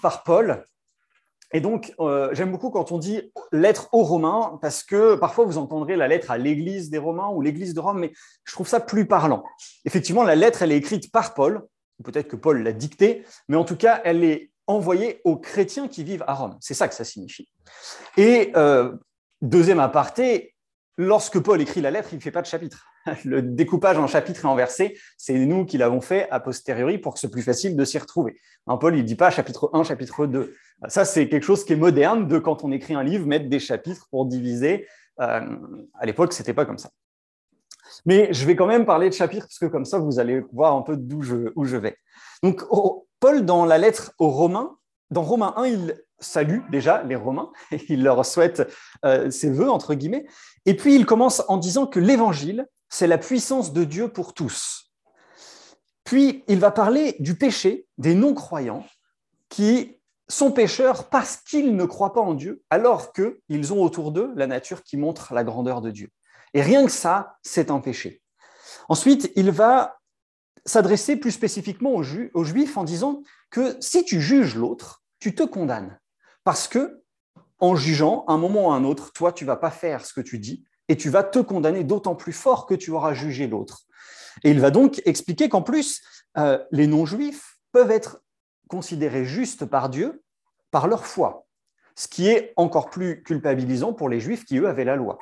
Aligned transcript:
par 0.00 0.22
Paul. 0.22 0.66
Et 1.52 1.60
donc, 1.60 1.92
euh, 2.00 2.30
j'aime 2.32 2.50
beaucoup 2.50 2.70
quand 2.70 2.92
on 2.92 2.98
dit 2.98 3.30
lettre 3.52 3.88
aux 3.92 4.04
Romains, 4.04 4.58
parce 4.62 4.82
que 4.82 5.16
parfois 5.16 5.44
vous 5.44 5.58
entendrez 5.58 5.96
la 5.96 6.08
lettre 6.08 6.30
à 6.30 6.38
l'Église 6.38 6.88
des 6.88 6.98
Romains 6.98 7.28
ou 7.28 7.42
l'Église 7.42 7.74
de 7.74 7.80
Rome, 7.80 7.98
mais 8.00 8.12
je 8.44 8.52
trouve 8.52 8.66
ça 8.66 8.80
plus 8.80 9.06
parlant. 9.06 9.44
Effectivement, 9.84 10.22
la 10.22 10.34
lettre, 10.34 10.62
elle 10.62 10.72
est 10.72 10.78
écrite 10.78 11.12
par 11.12 11.34
Paul, 11.34 11.66
peut-être 12.02 12.28
que 12.28 12.36
Paul 12.36 12.62
l'a 12.62 12.72
dictée, 12.72 13.24
mais 13.48 13.56
en 13.56 13.64
tout 13.64 13.76
cas, 13.76 14.00
elle 14.04 14.24
est 14.24 14.50
envoyée 14.66 15.20
aux 15.24 15.36
chrétiens 15.36 15.88
qui 15.88 16.04
vivent 16.04 16.24
à 16.26 16.34
Rome. 16.34 16.56
C'est 16.60 16.74
ça 16.74 16.88
que 16.88 16.94
ça 16.94 17.04
signifie. 17.04 17.48
Et 18.16 18.52
euh, 18.56 18.94
deuxième 19.42 19.80
aparté, 19.80 20.54
lorsque 20.96 21.38
Paul 21.38 21.60
écrit 21.60 21.80
la 21.80 21.90
lettre, 21.90 22.08
il 22.12 22.16
ne 22.16 22.22
fait 22.22 22.30
pas 22.30 22.42
de 22.42 22.46
chapitre. 22.46 22.86
Le 23.24 23.42
découpage 23.42 23.98
en 23.98 24.06
chapitres 24.06 24.44
et 24.44 24.48
en 24.48 24.54
versets, 24.54 24.94
c'est 25.16 25.34
nous 25.34 25.64
qui 25.64 25.78
l'avons 25.78 26.00
fait 26.00 26.28
a 26.30 26.40
posteriori 26.40 26.98
pour 26.98 27.14
que 27.14 27.20
ce 27.20 27.26
soit 27.26 27.32
plus 27.32 27.42
facile 27.42 27.76
de 27.76 27.84
s'y 27.84 27.98
retrouver. 27.98 28.38
Paul, 28.80 28.94
il 28.94 29.02
ne 29.02 29.06
dit 29.06 29.16
pas 29.16 29.30
chapitre 29.30 29.70
1, 29.72 29.84
chapitre 29.84 30.26
2. 30.26 30.54
Ça, 30.88 31.04
c'est 31.04 31.28
quelque 31.28 31.44
chose 31.44 31.64
qui 31.64 31.72
est 31.72 31.76
moderne 31.76 32.28
de 32.28 32.38
quand 32.38 32.64
on 32.64 32.72
écrit 32.72 32.94
un 32.94 33.02
livre, 33.02 33.26
mettre 33.26 33.48
des 33.48 33.58
chapitres 33.58 34.08
pour 34.10 34.26
diviser. 34.26 34.86
Euh, 35.20 35.40
à 35.98 36.06
l'époque, 36.06 36.32
ce 36.32 36.42
n'était 36.42 36.54
pas 36.54 36.64
comme 36.64 36.78
ça. 36.78 36.90
Mais 38.06 38.32
je 38.32 38.46
vais 38.46 38.56
quand 38.56 38.66
même 38.66 38.86
parler 38.86 39.08
de 39.08 39.14
chapitres, 39.14 39.46
parce 39.46 39.58
que 39.58 39.66
comme 39.66 39.84
ça, 39.84 39.98
vous 39.98 40.18
allez 40.18 40.42
voir 40.52 40.74
un 40.74 40.82
peu 40.82 40.96
d'où 40.96 41.22
je, 41.22 41.52
où 41.56 41.64
je 41.64 41.76
vais. 41.76 41.96
Donc, 42.42 42.62
Paul, 43.20 43.44
dans 43.44 43.64
la 43.64 43.78
lettre 43.78 44.12
aux 44.18 44.30
Romains, 44.30 44.76
dans 45.10 45.22
Romains 45.22 45.54
1, 45.56 45.66
il 45.66 45.94
salue 46.18 46.60
déjà 46.70 47.02
les 47.02 47.16
Romains, 47.16 47.50
il 47.88 48.02
leur 48.02 48.24
souhaite 48.24 48.68
euh, 49.04 49.30
ses 49.30 49.50
voeux, 49.50 49.70
entre 49.70 49.94
guillemets, 49.94 50.26
et 50.66 50.74
puis 50.74 50.94
il 50.94 51.06
commence 51.06 51.42
en 51.48 51.56
disant 51.56 51.86
que 51.86 52.00
l'Évangile, 52.00 52.66
c'est 52.92 53.06
la 53.06 53.16
puissance 53.16 53.72
de 53.72 53.84
Dieu 53.84 54.08
pour 54.08 54.34
tous. 54.34 54.92
Puis 56.04 56.44
il 56.46 56.58
va 56.58 56.70
parler 56.70 57.16
du 57.20 57.36
péché 57.36 57.86
des 57.96 58.14
non-croyants 58.14 58.84
qui 59.48 59.98
sont 60.28 60.52
pécheurs 60.52 61.08
parce 61.08 61.36
qu'ils 61.36 61.74
ne 61.74 61.86
croient 61.86 62.12
pas 62.12 62.20
en 62.20 62.34
Dieu, 62.34 62.62
alors 62.68 63.14
qu'ils 63.14 63.72
ont 63.72 63.82
autour 63.82 64.12
d'eux 64.12 64.32
la 64.36 64.46
nature 64.46 64.82
qui 64.82 64.98
montre 64.98 65.32
la 65.32 65.42
grandeur 65.42 65.80
de 65.80 65.90
Dieu. 65.90 66.10
Et 66.52 66.60
rien 66.60 66.84
que 66.84 66.92
ça, 66.92 67.38
c'est 67.42 67.70
un 67.70 67.80
péché. 67.80 68.22
Ensuite, 68.90 69.32
il 69.36 69.50
va 69.50 69.98
s'adresser 70.66 71.16
plus 71.16 71.32
spécifiquement 71.32 71.94
aux, 71.94 72.44
Juifs 72.44 72.76
en 72.76 72.84
disant 72.84 73.22
que 73.50 73.74
si 73.80 74.04
tu 74.04 74.20
juges 74.20 74.54
l'autre, 74.54 75.02
tu 75.18 75.34
te 75.34 75.42
condamnes. 75.42 75.98
Parce 76.44 76.68
que, 76.68 77.02
en 77.58 77.74
jugeant, 77.74 78.24
un 78.28 78.36
moment 78.36 78.68
ou 78.68 78.72
un 78.72 78.84
autre, 78.84 79.12
toi, 79.12 79.32
tu 79.32 79.46
vas 79.46 79.56
pas 79.56 79.70
faire 79.70 80.04
ce 80.04 80.12
que 80.12 80.20
tu 80.20 80.38
dis, 80.38 80.66
et 80.92 80.96
tu 80.96 81.08
vas 81.08 81.24
te 81.24 81.38
condamner 81.38 81.84
d'autant 81.84 82.14
plus 82.14 82.34
fort 82.34 82.66
que 82.66 82.74
tu 82.74 82.90
auras 82.90 83.14
jugé 83.14 83.46
l'autre. 83.46 83.86
Et 84.44 84.50
il 84.50 84.60
va 84.60 84.70
donc 84.70 85.00
expliquer 85.06 85.48
qu'en 85.48 85.62
plus, 85.62 86.02
euh, 86.36 86.62
les 86.70 86.86
non-juifs 86.86 87.56
peuvent 87.72 87.90
être 87.90 88.20
considérés 88.68 89.24
justes 89.24 89.64
par 89.64 89.88
Dieu 89.88 90.22
par 90.70 90.88
leur 90.88 91.06
foi, 91.06 91.46
ce 91.96 92.08
qui 92.08 92.28
est 92.28 92.52
encore 92.56 92.90
plus 92.90 93.22
culpabilisant 93.22 93.94
pour 93.94 94.10
les 94.10 94.20
juifs 94.20 94.44
qui, 94.44 94.58
eux, 94.58 94.68
avaient 94.68 94.84
la 94.84 94.96
loi. 94.96 95.18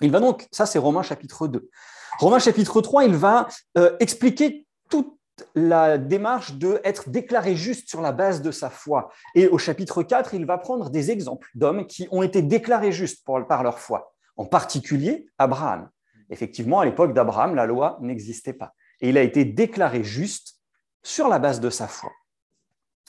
Il 0.00 0.10
va 0.10 0.18
donc, 0.18 0.48
ça 0.50 0.66
c'est 0.66 0.80
Romains 0.80 1.02
chapitre 1.04 1.46
2. 1.46 1.70
Romains 2.18 2.40
chapitre 2.40 2.80
3, 2.80 3.04
il 3.04 3.14
va 3.14 3.46
euh, 3.78 3.96
expliquer 4.00 4.66
toute 4.90 5.16
la 5.54 5.96
démarche 5.96 6.54
de 6.54 6.80
être 6.82 7.08
déclaré 7.08 7.54
juste 7.54 7.88
sur 7.88 8.00
la 8.00 8.10
base 8.10 8.42
de 8.42 8.50
sa 8.50 8.68
foi. 8.68 9.10
Et 9.36 9.46
au 9.46 9.58
chapitre 9.58 10.02
4, 10.02 10.34
il 10.34 10.44
va 10.44 10.58
prendre 10.58 10.90
des 10.90 11.12
exemples 11.12 11.50
d'hommes 11.54 11.86
qui 11.86 12.08
ont 12.10 12.24
été 12.24 12.42
déclarés 12.42 12.90
justes 12.90 13.24
par 13.24 13.62
leur 13.62 13.78
foi 13.78 14.11
en 14.36 14.46
particulier 14.46 15.26
Abraham. 15.38 15.90
Effectivement, 16.30 16.80
à 16.80 16.84
l'époque 16.84 17.12
d'Abraham, 17.12 17.54
la 17.54 17.66
loi 17.66 17.98
n'existait 18.00 18.52
pas. 18.52 18.74
Et 19.00 19.10
il 19.10 19.18
a 19.18 19.22
été 19.22 19.44
déclaré 19.44 20.02
juste 20.02 20.60
sur 21.02 21.28
la 21.28 21.38
base 21.38 21.60
de 21.60 21.70
sa 21.70 21.88
foi. 21.88 22.10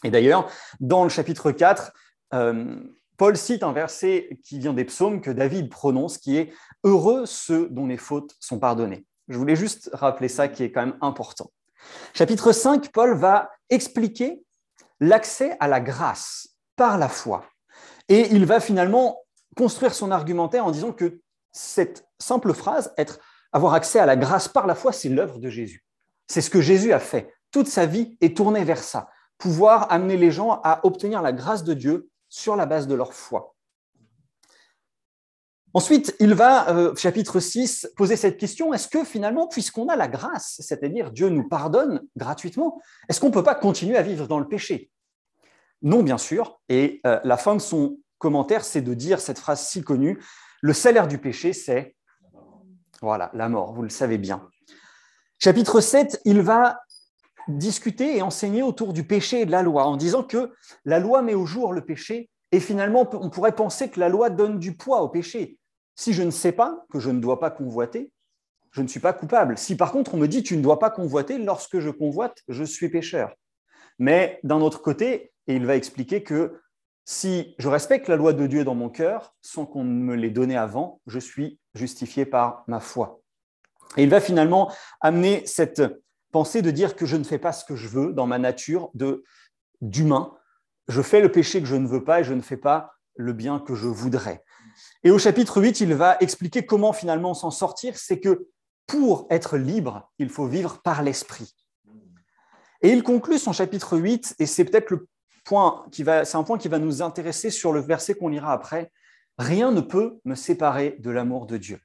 Et 0.03 0.11
d'ailleurs, 0.11 0.49
dans 0.79 1.03
le 1.03 1.09
chapitre 1.09 1.51
4, 1.51 1.93
euh, 2.33 2.75
Paul 3.17 3.37
cite 3.37 3.63
un 3.63 3.71
verset 3.71 4.39
qui 4.43 4.59
vient 4.59 4.73
des 4.73 4.85
psaumes 4.85 5.21
que 5.21 5.31
David 5.31 5.69
prononce, 5.69 6.17
qui 6.17 6.37
est 6.37 6.51
Heureux 6.83 7.25
ceux 7.25 7.69
dont 7.69 7.87
les 7.87 7.97
fautes 7.97 8.35
sont 8.39 8.59
pardonnées. 8.59 9.05
Je 9.29 9.37
voulais 9.37 9.55
juste 9.55 9.89
rappeler 9.93 10.27
ça 10.27 10.49
qui 10.49 10.63
est 10.63 10.71
quand 10.71 10.85
même 10.85 10.97
important. 10.99 11.51
Chapitre 12.13 12.51
5, 12.51 12.91
Paul 12.91 13.15
va 13.15 13.49
expliquer 13.69 14.43
l'accès 14.99 15.55
à 15.59 15.67
la 15.67 15.79
grâce 15.79 16.57
par 16.75 16.97
la 16.97 17.07
foi. 17.07 17.45
Et 18.09 18.33
il 18.33 18.45
va 18.45 18.59
finalement 18.59 19.22
construire 19.55 19.93
son 19.93 20.11
argumentaire 20.11 20.65
en 20.65 20.71
disant 20.71 20.91
que 20.91 21.21
cette 21.51 22.07
simple 22.19 22.53
phrase, 22.53 22.93
être, 22.97 23.19
avoir 23.51 23.73
accès 23.73 23.99
à 23.99 24.05
la 24.05 24.15
grâce 24.15 24.47
par 24.47 24.67
la 24.67 24.75
foi, 24.75 24.91
c'est 24.91 25.09
l'œuvre 25.09 25.39
de 25.39 25.49
Jésus. 25.49 25.85
C'est 26.27 26.41
ce 26.41 26.49
que 26.49 26.61
Jésus 26.61 26.93
a 26.93 26.99
fait. 26.99 27.33
Toute 27.51 27.67
sa 27.67 27.85
vie 27.85 28.17
est 28.21 28.35
tournée 28.35 28.63
vers 28.63 28.83
ça, 28.83 29.09
pouvoir 29.37 29.91
amener 29.91 30.17
les 30.17 30.31
gens 30.31 30.61
à 30.63 30.85
obtenir 30.85 31.21
la 31.21 31.31
grâce 31.31 31.63
de 31.63 31.73
Dieu 31.73 32.09
sur 32.29 32.55
la 32.55 32.65
base 32.65 32.87
de 32.87 32.95
leur 32.95 33.13
foi. 33.13 33.53
Ensuite, 35.75 36.15
il 36.19 36.35
va, 36.35 36.69
euh, 36.69 36.95
chapitre 36.95 37.39
6, 37.39 37.93
poser 37.95 38.15
cette 38.15 38.37
question, 38.37 38.73
est-ce 38.73 38.87
que 38.87 39.03
finalement, 39.03 39.47
puisqu'on 39.47 39.87
a 39.87 39.95
la 39.95 40.07
grâce, 40.07 40.57
c'est-à-dire 40.59 41.11
Dieu 41.11 41.29
nous 41.29 41.47
pardonne 41.47 42.01
gratuitement, 42.15 42.79
est-ce 43.09 43.19
qu'on 43.19 43.29
ne 43.29 43.33
peut 43.33 43.43
pas 43.43 43.55
continuer 43.55 43.97
à 43.97 44.03
vivre 44.03 44.27
dans 44.27 44.39
le 44.39 44.47
péché? 44.47 44.91
Non, 45.81 46.03
bien 46.03 46.19
sûr, 46.19 46.61
et 46.69 47.01
euh, 47.07 47.19
la 47.23 47.37
fin 47.37 47.55
de 47.55 47.61
son 47.61 47.97
commentaire, 48.23 48.63
c'est 48.63 48.81
de 48.81 48.93
dire 48.93 49.19
cette 49.19 49.37
phrase 49.37 49.67
si 49.67 49.83
connue, 49.83 50.23
le 50.61 50.71
salaire 50.71 51.09
du 51.09 51.17
péché, 51.17 51.51
c'est 51.51 51.97
voilà, 53.01 53.29
la 53.33 53.49
mort, 53.49 53.73
vous 53.73 53.81
le 53.81 53.89
savez 53.89 54.17
bien. 54.17 54.47
Chapitre 55.39 55.81
7, 55.81 56.21
il 56.23 56.41
va 56.41 56.79
discuter 57.49 58.17
et 58.17 58.21
enseigner 58.21 58.63
autour 58.63 58.93
du 58.93 59.03
péché 59.03 59.41
et 59.41 59.45
de 59.45 59.51
la 59.51 59.61
loi, 59.61 59.83
en 59.83 59.97
disant 59.97 60.23
que 60.23 60.53
la 60.85 60.99
loi 60.99 61.21
met 61.21 61.33
au 61.33 61.45
jour 61.45 61.73
le 61.73 61.83
péché, 61.83 62.29
et 62.53 62.61
finalement, 62.61 63.09
on 63.11 63.29
pourrait 63.29 63.55
penser 63.55 63.89
que 63.89 63.99
la 63.99 64.07
loi 64.07 64.29
donne 64.29 64.57
du 64.57 64.77
poids 64.77 65.01
au 65.01 65.09
péché. 65.09 65.59
Si 65.95 66.13
je 66.13 66.23
ne 66.23 66.31
sais 66.31 66.53
pas 66.53 66.85
que 66.89 66.99
je 66.99 67.09
ne 67.09 67.19
dois 67.19 67.41
pas 67.41 67.51
convoiter, 67.51 68.13
je 68.71 68.81
ne 68.81 68.87
suis 68.87 69.01
pas 69.01 69.11
coupable. 69.11 69.57
Si 69.57 69.75
par 69.75 69.91
contre 69.91 70.13
on 70.15 70.17
me 70.17 70.27
dit 70.27 70.43
tu 70.43 70.55
ne 70.55 70.61
dois 70.61 70.79
pas 70.79 70.89
convoiter, 70.89 71.37
lorsque 71.39 71.79
je 71.79 71.89
convoite, 71.89 72.37
je 72.47 72.63
suis 72.63 72.87
pécheur. 72.87 73.33
Mais 73.99 74.39
d'un 74.43 74.61
autre 74.61 74.81
côté, 74.81 75.33
et 75.47 75.55
il 75.55 75.65
va 75.65 75.75
expliquer 75.75 76.23
que 76.23 76.61
si 77.05 77.55
je 77.57 77.67
respecte 77.67 78.07
la 78.07 78.15
loi 78.15 78.33
de 78.33 78.47
Dieu 78.47 78.63
dans 78.63 78.75
mon 78.75 78.89
cœur, 78.89 79.35
sans 79.41 79.65
qu'on 79.65 79.83
me 79.83 80.15
l'ait 80.15 80.29
donnée 80.29 80.57
avant, 80.57 81.01
je 81.07 81.19
suis 81.19 81.59
justifié 81.73 82.25
par 82.25 82.63
ma 82.67 82.79
foi. 82.79 83.21
Et 83.97 84.03
il 84.03 84.09
va 84.09 84.21
finalement 84.21 84.71
amener 85.01 85.45
cette 85.45 85.83
pensée 86.31 86.61
de 86.61 86.71
dire 86.71 86.95
que 86.95 87.05
je 87.05 87.17
ne 87.17 87.23
fais 87.23 87.37
pas 87.37 87.51
ce 87.51 87.65
que 87.65 87.75
je 87.75 87.87
veux 87.87 88.13
dans 88.13 88.25
ma 88.25 88.39
nature 88.39 88.91
d'humain. 89.81 90.33
Je 90.87 91.01
fais 91.01 91.21
le 91.21 91.31
péché 91.31 91.61
que 91.61 91.67
je 91.67 91.75
ne 91.75 91.87
veux 91.87 92.03
pas 92.03 92.21
et 92.21 92.23
je 92.23 92.33
ne 92.33 92.41
fais 92.41 92.57
pas 92.57 92.93
le 93.15 93.33
bien 93.33 93.59
que 93.59 93.75
je 93.75 93.87
voudrais. 93.87 94.43
Et 95.03 95.11
au 95.11 95.19
chapitre 95.19 95.61
8, 95.61 95.81
il 95.81 95.93
va 95.93 96.17
expliquer 96.19 96.65
comment 96.65 96.93
finalement 96.93 97.33
s'en 97.33 97.51
sortir. 97.51 97.97
C'est 97.97 98.19
que 98.19 98.47
pour 98.87 99.27
être 99.29 99.57
libre, 99.57 100.11
il 100.17 100.29
faut 100.29 100.47
vivre 100.47 100.81
par 100.81 101.03
l'esprit. 101.03 101.53
Et 102.81 102.89
il 102.89 103.03
conclut 103.03 103.37
son 103.37 103.53
chapitre 103.53 103.97
8, 103.97 104.35
et 104.39 104.45
c'est 104.45 104.65
peut-être 104.65 104.89
le 104.89 105.07
c'est 105.45 106.35
un 106.35 106.43
point 106.43 106.57
qui 106.57 106.67
va 106.67 106.79
nous 106.79 107.01
intéresser 107.01 107.49
sur 107.49 107.73
le 107.73 107.81
verset 107.81 108.15
qu'on 108.15 108.29
lira 108.29 108.53
après. 108.53 108.91
Rien 109.37 109.71
ne 109.71 109.81
peut 109.81 110.19
me 110.25 110.35
séparer 110.35 110.97
de 110.99 111.09
l'amour 111.09 111.47
de 111.47 111.57
Dieu. 111.57 111.79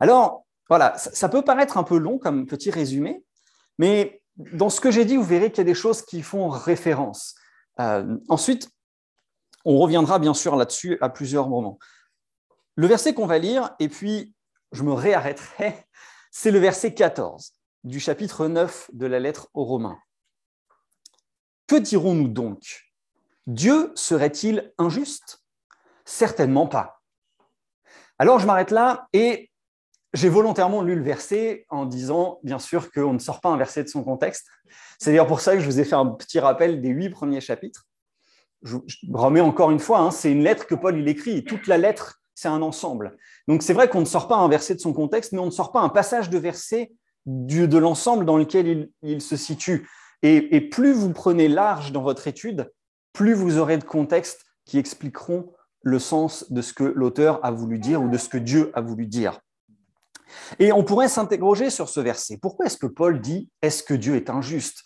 Alors, 0.00 0.44
voilà, 0.68 0.96
ça, 0.96 1.28
peut 1.28 1.42
paraître 1.42 1.76
un 1.76 1.82
peu 1.82 1.98
long 1.98 2.18
comme 2.18 2.46
petit 2.46 2.70
résumé, 2.70 3.24
mais 3.78 4.22
dans 4.36 4.70
ce 4.70 4.80
que 4.80 4.90
j'ai 4.90 5.04
dit, 5.04 5.16
vous 5.16 5.24
verrez 5.24 5.50
qu'il 5.50 5.58
y 5.58 5.60
a 5.60 5.64
des 5.64 5.74
choses 5.74 6.02
qui 6.02 6.22
font 6.22 6.48
référence. 6.48 7.34
Euh, 7.80 8.16
ensuite, 8.28 8.70
on 9.64 9.78
reviendra 9.78 10.18
bien 10.18 10.34
sûr 10.34 10.56
là-dessus 10.56 10.98
à 11.00 11.08
plusieurs 11.08 11.48
moments. 11.48 11.78
Le 12.76 12.86
verset 12.86 13.14
qu'on 13.14 13.26
va 13.26 13.38
lire, 13.38 13.74
et 13.78 13.88
puis 13.88 14.34
je 14.72 14.82
me 14.82 14.92
réarrêterai, 14.92 15.74
c'est 16.30 16.50
le 16.50 16.58
verset 16.58 16.94
14 16.94 17.52
du 17.84 18.00
chapitre 18.00 18.48
9 18.48 18.90
de 18.92 19.06
la 19.06 19.20
lettre 19.20 19.48
aux 19.54 19.64
Romains. 19.64 19.98
Que 21.66 21.76
dirons-nous 21.76 22.28
donc? 22.28 22.92
Dieu 23.46 23.92
serait-il 23.94 24.72
injuste? 24.78 25.42
Certainement 26.04 26.66
pas. 26.66 27.02
Alors 28.18 28.38
je 28.38 28.46
m'arrête 28.46 28.70
là 28.70 29.08
et 29.12 29.50
j'ai 30.12 30.28
volontairement 30.28 30.82
lu 30.82 30.94
le 30.94 31.02
verset 31.02 31.66
en 31.70 31.86
disant, 31.86 32.38
bien 32.44 32.58
sûr, 32.58 32.92
qu'on 32.92 33.14
ne 33.14 33.18
sort 33.18 33.40
pas 33.40 33.48
un 33.48 33.56
verset 33.56 33.82
de 33.82 33.88
son 33.88 34.04
contexte. 34.04 34.46
C'est 34.98 35.10
d'ailleurs 35.10 35.26
pour 35.26 35.40
ça 35.40 35.54
que 35.54 35.60
je 35.60 35.66
vous 35.66 35.80
ai 35.80 35.84
fait 35.84 35.96
un 35.96 36.06
petit 36.06 36.38
rappel 36.38 36.80
des 36.80 36.90
huit 36.90 37.10
premiers 37.10 37.40
chapitres. 37.40 37.86
Je, 38.62 38.76
remets 39.12 39.40
encore 39.40 39.70
une 39.72 39.80
fois, 39.80 39.98
hein, 39.98 40.10
c'est 40.10 40.30
une 40.30 40.42
lettre 40.42 40.66
que 40.66 40.74
Paul 40.74 40.98
il 40.98 41.08
écrit. 41.08 41.44
toute 41.44 41.66
la 41.66 41.78
lettre, 41.78 42.22
c'est 42.34 42.48
un 42.48 42.62
ensemble. 42.62 43.16
Donc 43.48 43.62
c'est 43.62 43.72
vrai 43.72 43.88
qu'on 43.88 44.00
ne 44.00 44.06
sort 44.06 44.28
pas 44.28 44.36
un 44.36 44.48
verset 44.48 44.76
de 44.76 44.80
son 44.80 44.92
contexte, 44.92 45.32
mais 45.32 45.40
on 45.40 45.46
ne 45.46 45.50
sort 45.50 45.72
pas 45.72 45.80
un 45.80 45.88
passage 45.88 46.30
de 46.30 46.38
verset 46.38 46.92
de 47.26 47.78
l'ensemble 47.78 48.24
dans 48.24 48.36
lequel 48.36 48.90
il 49.02 49.20
se 49.20 49.36
situe. 49.36 49.88
Et, 50.26 50.62
plus 50.62 50.94
vous 50.94 51.12
prenez 51.12 51.48
large 51.48 51.92
dans 51.92 52.00
votre 52.00 52.26
étude, 52.26 52.72
plus 53.12 53.34
vous 53.34 53.58
aurez 53.58 53.76
de 53.76 53.84
contextes 53.84 54.46
qui 54.64 54.78
expliqueront 54.78 55.52
le 55.82 55.98
sens 55.98 56.50
de 56.50 56.62
ce 56.62 56.72
que 56.72 56.84
l'auteur 56.84 57.44
a 57.44 57.50
voulu 57.50 57.78
dire 57.78 58.02
ou 58.02 58.08
de 58.08 58.16
ce 58.16 58.30
que 58.30 58.38
Dieu 58.38 58.70
a 58.72 58.80
voulu 58.80 59.06
dire. 59.06 59.40
Et 60.58 60.72
on 60.72 60.82
pourrait 60.82 61.08
s'interroger 61.08 61.68
sur 61.68 61.90
ce 61.90 62.00
verset. 62.00 62.38
Pourquoi 62.38 62.64
est-ce 62.64 62.78
que 62.78 62.86
Paul 62.86 63.20
dit 63.20 63.50
Est-ce 63.60 63.82
que 63.82 63.92
Dieu 63.92 64.16
est 64.16 64.30
injuste? 64.30 64.82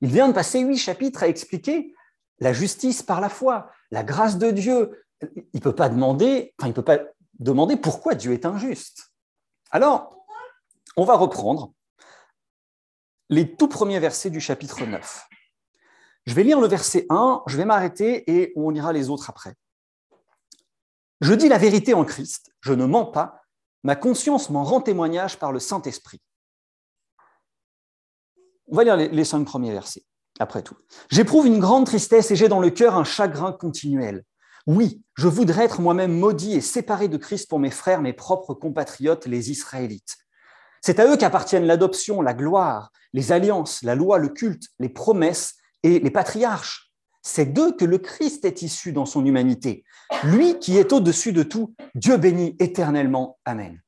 Il 0.00 0.10
vient 0.10 0.26
de 0.26 0.34
passer 0.34 0.58
huit 0.58 0.78
chapitres 0.78 1.22
à 1.22 1.28
expliquer 1.28 1.94
la 2.40 2.52
justice 2.52 3.04
par 3.04 3.20
la 3.20 3.28
foi, 3.28 3.70
la 3.92 4.02
grâce 4.02 4.36
de 4.36 4.50
Dieu. 4.50 5.04
Il 5.22 5.44
ne 5.54 5.60
peut 5.60 5.76
pas 5.76 5.90
demander, 5.90 6.54
enfin, 6.60 6.72
peut 6.72 6.82
pas 6.82 6.98
demander 7.38 7.76
pourquoi 7.76 8.16
Dieu 8.16 8.32
est 8.32 8.46
injuste. 8.46 9.12
Alors, 9.70 10.26
on 10.96 11.04
va 11.04 11.14
reprendre 11.14 11.72
les 13.32 13.56
tout 13.56 13.66
premiers 13.66 13.98
versets 13.98 14.28
du 14.28 14.40
chapitre 14.40 14.84
9. 14.84 15.26
Je 16.26 16.34
vais 16.34 16.44
lire 16.44 16.60
le 16.60 16.66
verset 16.66 17.06
1, 17.08 17.44
je 17.46 17.56
vais 17.56 17.64
m'arrêter 17.64 18.30
et 18.30 18.52
on 18.56 18.68
lira 18.68 18.92
les 18.92 19.08
autres 19.08 19.30
après. 19.30 19.54
Je 21.22 21.32
dis 21.32 21.48
la 21.48 21.56
vérité 21.56 21.94
en 21.94 22.04
Christ, 22.04 22.52
je 22.60 22.74
ne 22.74 22.84
mens 22.84 23.06
pas, 23.06 23.40
ma 23.84 23.96
conscience 23.96 24.50
m'en 24.50 24.64
rend 24.64 24.82
témoignage 24.82 25.38
par 25.38 25.50
le 25.50 25.60
Saint-Esprit. 25.60 26.20
On 28.66 28.76
va 28.76 28.84
lire 28.84 28.96
les 28.96 29.24
cinq 29.24 29.46
premiers 29.46 29.72
versets, 29.72 30.04
après 30.38 30.62
tout. 30.62 30.76
J'éprouve 31.10 31.46
une 31.46 31.58
grande 31.58 31.86
tristesse 31.86 32.30
et 32.30 32.36
j'ai 32.36 32.48
dans 32.48 32.60
le 32.60 32.70
cœur 32.70 32.96
un 32.96 33.04
chagrin 33.04 33.52
continuel. 33.52 34.24
Oui, 34.66 35.02
je 35.14 35.26
voudrais 35.26 35.64
être 35.64 35.80
moi-même 35.80 36.18
maudit 36.18 36.52
et 36.52 36.60
séparé 36.60 37.08
de 37.08 37.16
Christ 37.16 37.48
pour 37.48 37.58
mes 37.58 37.70
frères, 37.70 38.02
mes 38.02 38.12
propres 38.12 38.52
compatriotes, 38.52 39.24
les 39.24 39.50
Israélites. 39.50 40.18
C'est 40.82 40.98
à 40.98 41.06
eux 41.06 41.16
qu'appartiennent 41.16 41.64
l'adoption, 41.64 42.20
la 42.20 42.34
gloire, 42.34 42.90
les 43.12 43.32
alliances, 43.32 43.82
la 43.82 43.94
loi, 43.94 44.18
le 44.18 44.28
culte, 44.28 44.64
les 44.80 44.88
promesses 44.88 45.54
et 45.82 46.00
les 46.00 46.10
patriarches. 46.10 46.92
C'est 47.22 47.46
d'eux 47.46 47.76
que 47.76 47.84
le 47.84 47.98
Christ 47.98 48.44
est 48.44 48.62
issu 48.62 48.92
dans 48.92 49.06
son 49.06 49.24
humanité. 49.24 49.84
Lui 50.24 50.58
qui 50.58 50.76
est 50.76 50.92
au-dessus 50.92 51.32
de 51.32 51.44
tout, 51.44 51.74
Dieu 51.94 52.16
béni 52.16 52.56
éternellement. 52.58 53.38
Amen. 53.44 53.80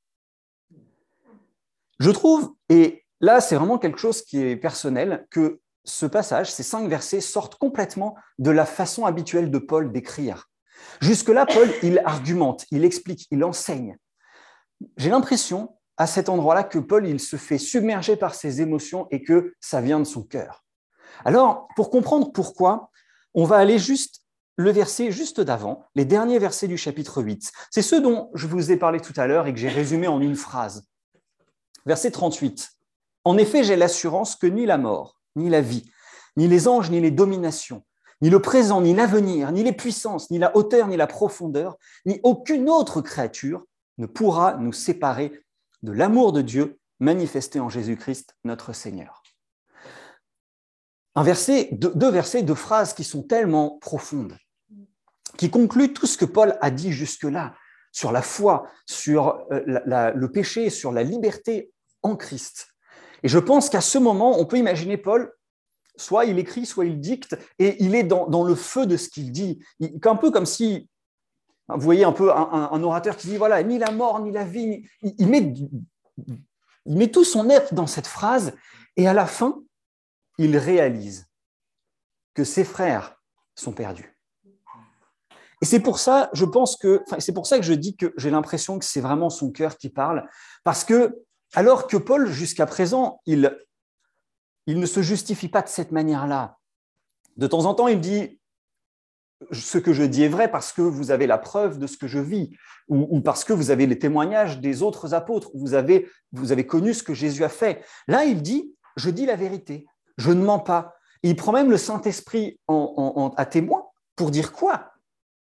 Je 1.99 2.11
trouve, 2.11 2.55
et 2.69 3.05
là 3.21 3.41
c'est 3.41 3.57
vraiment 3.57 3.79
quelque 3.79 3.99
chose 3.99 4.23
qui 4.23 4.41
est 4.41 4.57
personnel, 4.57 5.27
que 5.31 5.61
ce 5.85 6.07
passage, 6.07 6.53
ces 6.53 6.63
cinq 6.63 6.89
versets, 6.89 7.21
sortent 7.21 7.57
complètement 7.57 8.17
de 8.39 8.51
la 8.51 8.67
façon 8.67 9.05
habituelle 9.05 9.51
de 9.51 9.59
Paul 9.59 9.93
d'écrire. 9.93 10.49
Jusque-là, 11.01 11.47
Paul, 11.47 11.69
il 11.83 12.01
argumente, 12.05 12.67
il 12.71 12.85
explique, 12.85 13.27
il 13.31 13.45
enseigne. 13.45 13.97
J'ai 14.97 15.11
l'impression, 15.11 15.77
à 15.97 16.07
cet 16.07 16.29
endroit-là, 16.29 16.65
que 16.65 16.79
Paul, 16.79 17.07
il 17.07 17.21
se 17.21 17.37
fait 17.37 17.59
submerger 17.59 18.17
par 18.17 18.35
ses 18.35 18.61
émotions 18.61 19.07
et 19.11 19.23
que 19.23 19.55
ça 19.61 19.81
vient 19.81 20.01
de 20.01 20.05
son 20.05 20.23
cœur. 20.23 20.65
Alors, 21.25 21.69
pour 21.77 21.91
comprendre 21.91 22.33
pourquoi, 22.33 22.91
on 23.35 23.45
va 23.45 23.57
aller 23.57 23.79
juste 23.79 24.25
le 24.57 24.71
verset 24.71 25.11
juste 25.11 25.41
d'avant, 25.41 25.85
les 25.95 26.05
derniers 26.05 26.39
versets 26.39 26.69
du 26.69 26.77
chapitre 26.77 27.23
8. 27.23 27.51
C'est 27.71 27.83
ceux 27.83 28.01
dont 28.01 28.31
je 28.35 28.47
vous 28.47 28.71
ai 28.71 28.77
parlé 28.77 29.01
tout 29.01 29.13
à 29.17 29.27
l'heure 29.27 29.47
et 29.47 29.53
que 29.53 29.59
j'ai 29.59 29.69
résumé 29.69 30.07
en 30.07 30.21
une 30.21 30.37
phrase. 30.37 30.87
Verset 31.87 32.13
38. 32.13 32.71
En 33.25 33.37
effet, 33.37 33.65
j'ai 33.65 33.77
l'assurance 33.77 34.37
que 34.37 34.47
ni 34.47 34.67
la 34.67 34.79
mort, 34.79 35.19
ni 35.35 35.49
la 35.51 35.61
vie, 35.61 35.91
ni 36.37 36.47
les 36.47 36.69
anges, 36.69 36.91
ni 36.91 37.01
les 37.01 37.11
dominations, 37.11 37.85
ni 38.21 38.31
le 38.31 38.41
présent, 38.41 38.81
ni 38.81 38.95
l'avenir, 38.95 39.51
ni 39.51 39.63
les 39.63 39.73
puissances, 39.73 40.31
ni 40.31 40.39
la 40.39 40.57
hauteur, 40.57 40.87
ni 40.89 40.97
la 40.97 41.07
profondeur, 41.07 41.77
ni 42.07 42.21
aucune 42.23 42.69
autre 42.69 43.01
créature 43.01 43.65
ne 43.99 44.07
pourra 44.07 44.55
nous 44.55 44.73
séparer 44.73 45.44
de 45.85 45.93
l'amour 45.93 46.33
de 46.33 46.43
Dieu 46.43 46.79
manifesté 46.99 47.61
en 47.61 47.69
Jésus-Christ, 47.69 48.37
notre 48.45 48.73
Seigneur. 48.73 49.23
Un 51.15 51.23
verset, 51.23 51.69
deux, 51.73 52.11
versets, 52.11 52.43
deux 52.43 52.55
phrases 52.55 52.95
qui 52.95 53.05
sont 53.05 53.23
tellement 53.23 53.79
profondes, 53.79 54.37
qui 55.37 55.51
concluent 55.51 55.93
tout 55.93 56.07
ce 56.07 56.17
que 56.17 56.25
Paul 56.25 56.57
a 56.61 56.71
dit 56.71 56.91
jusque-là 56.91 57.55
sur 57.93 58.11
la 58.11 58.23
foi, 58.23 58.67
sur 58.87 59.47
euh, 59.53 60.13
le 60.15 60.33
péché, 60.33 60.71
sur 60.71 60.91
la 60.91 61.05
liberté 61.05 61.71
en 62.03 62.17
Christ. 62.17 62.69
Et 63.23 63.29
je 63.29 63.39
pense 63.39 63.69
qu'à 63.69 63.81
ce 63.81 63.99
moment, 63.99 64.41
on 64.41 64.47
peut 64.47 64.59
imaginer 64.59 64.97
Paul 64.97 65.33
soit 65.97 66.25
il 66.25 66.39
écrit, 66.39 66.67
soit 66.67 66.87
il 66.87 66.99
dicte, 66.99 67.37
et 67.59 67.83
il 67.83 67.95
est 67.95 68.03
dans, 68.03 68.45
le 68.45 68.55
feu 68.55 68.87
de 68.87 68.97
ce 68.97 69.09
qu'il 69.09 69.31
dit. 69.31 69.65
un 69.81 70.17
peu 70.17 70.31
comme 70.31 70.47
si, 70.47 70.89
vous 71.69 71.81
voyez 71.81 72.05
un 72.05 72.13
peu 72.13 72.33
un, 72.33 72.83
orateur 72.83 73.17
qui 73.17 73.29
dit, 73.29 73.37
voilà, 73.37 73.63
ni 73.63 73.79
la 73.79 73.91
mort, 73.91 74.21
ni 74.21 74.31
la 74.31 74.45
vie, 74.45 74.87
il, 75.03 75.27
met, 75.29 75.55
il 76.19 76.97
met 76.97 77.11
tout 77.11 77.25
son 77.25 77.49
être 77.49 77.75
dans 77.75 77.87
cette 77.87 78.07
phrase, 78.07 78.53
et 78.97 79.09
à 79.09 79.15
la 79.15 79.27
fin, 79.27 79.63
il 80.39 80.57
réalise 80.57 81.27
que 82.35 82.45
ses 82.45 82.65
frères 82.65 83.17
sont 83.55 83.73
perdus. 83.73 84.19
Et 85.63 85.67
c'est 85.67 85.81
pour 85.81 85.99
ça, 85.99 86.29
je 86.35 86.45
pense 86.45 86.77
que, 86.77 87.03
c'est 87.19 87.33
pour 87.33 87.47
ça 87.47 87.59
que 87.59 87.65
je 87.65 87.73
dis 87.73 87.97
que 87.97 88.13
j'ai 88.19 88.31
l'impression 88.31 88.79
que 88.79 88.85
c'est 88.85 89.01
vraiment 89.01 89.31
son 89.31 89.51
cœur 89.51 89.79
qui 89.79 89.89
parle, 89.89 90.29
parce 90.65 90.85
que 90.85 91.23
alors 91.55 91.87
que 91.87 91.97
Paul, 91.97 92.31
jusqu'à 92.31 92.67
présent, 92.67 93.23
il 93.27 93.57
il 94.67 94.79
ne 94.79 94.87
se 94.87 95.03
justifie 95.03 95.49
pas 95.49 95.63
de 95.63 95.69
cette 95.69 95.93
manière-là. 95.93 96.59
De 97.37 97.47
temps 97.47 97.65
en 97.65 97.75
temps, 97.75 97.89
il 97.89 98.01
dit 98.01 98.41
ce 99.53 99.79
que 99.79 99.93
je 99.93 100.03
dis 100.03 100.25
est 100.25 100.29
vrai 100.29 100.51
parce 100.51 100.73
que 100.73 100.83
vous 100.83 101.11
avez 101.11 101.27
la 101.27 101.39
preuve 101.39 101.79
de 101.79 101.87
ce 101.87 101.97
que 101.97 102.07
je 102.07 102.19
vis, 102.19 102.57
ou, 102.89 103.21
parce 103.21 103.45
que 103.45 103.53
vous 103.53 103.71
avez 103.71 103.87
les 103.87 103.99
témoignages 103.99 104.61
des 104.61 104.83
autres 104.83 105.15
apôtres, 105.15 105.51
vous 105.55 105.75
avez, 105.75 106.09
vous 106.33 106.53
avez 106.53 106.67
connu 106.67 106.93
ce 106.93 107.03
que 107.03 107.15
Jésus 107.15 107.43
a 107.45 107.49
fait. 107.49 107.85
Là, 108.09 108.25
il 108.25 108.43
dit, 108.43 108.75
je 108.97 109.11
dis 109.11 109.25
la 109.25 109.37
vérité, 109.37 109.87
je 110.19 110.33
ne 110.33 110.45
mens 110.45 110.59
pas. 110.59 110.95
il 111.23 111.37
prend 111.37 111.53
même 111.53 111.71
le 111.71 111.79
Saint-Esprit 111.79 112.61
à 112.69 113.47
témoin 113.47 113.87
pour 114.17 114.31
dire 114.31 114.53
quoi? 114.53 114.93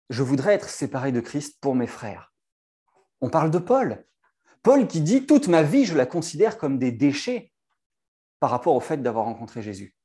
Je 0.09 0.23
voudrais 0.23 0.55
être 0.55 0.69
séparé 0.69 1.11
de 1.11 1.21
Christ 1.21 1.59
pour 1.61 1.75
mes 1.75 1.89
frères. 1.89 2.33
On 3.21 3.29
parle 3.29 3.51
de 3.51 3.59
Paul. 3.59 4.05
Paul 4.63 4.87
qui 4.87 5.01
dit, 5.01 5.27
toute 5.27 5.49
ma 5.49 5.63
vie, 5.63 5.85
je 5.85 5.97
la 5.97 6.07
considère 6.07 6.59
comme 6.59 6.79
des 6.79 6.93
déchets 6.93 7.53
par 8.39 8.51
rapport 8.51 8.75
au 8.75 8.81
fait 8.81 8.99
d'avoir 8.99 9.25
rencontré 9.25 9.63
Jésus. 9.63 9.97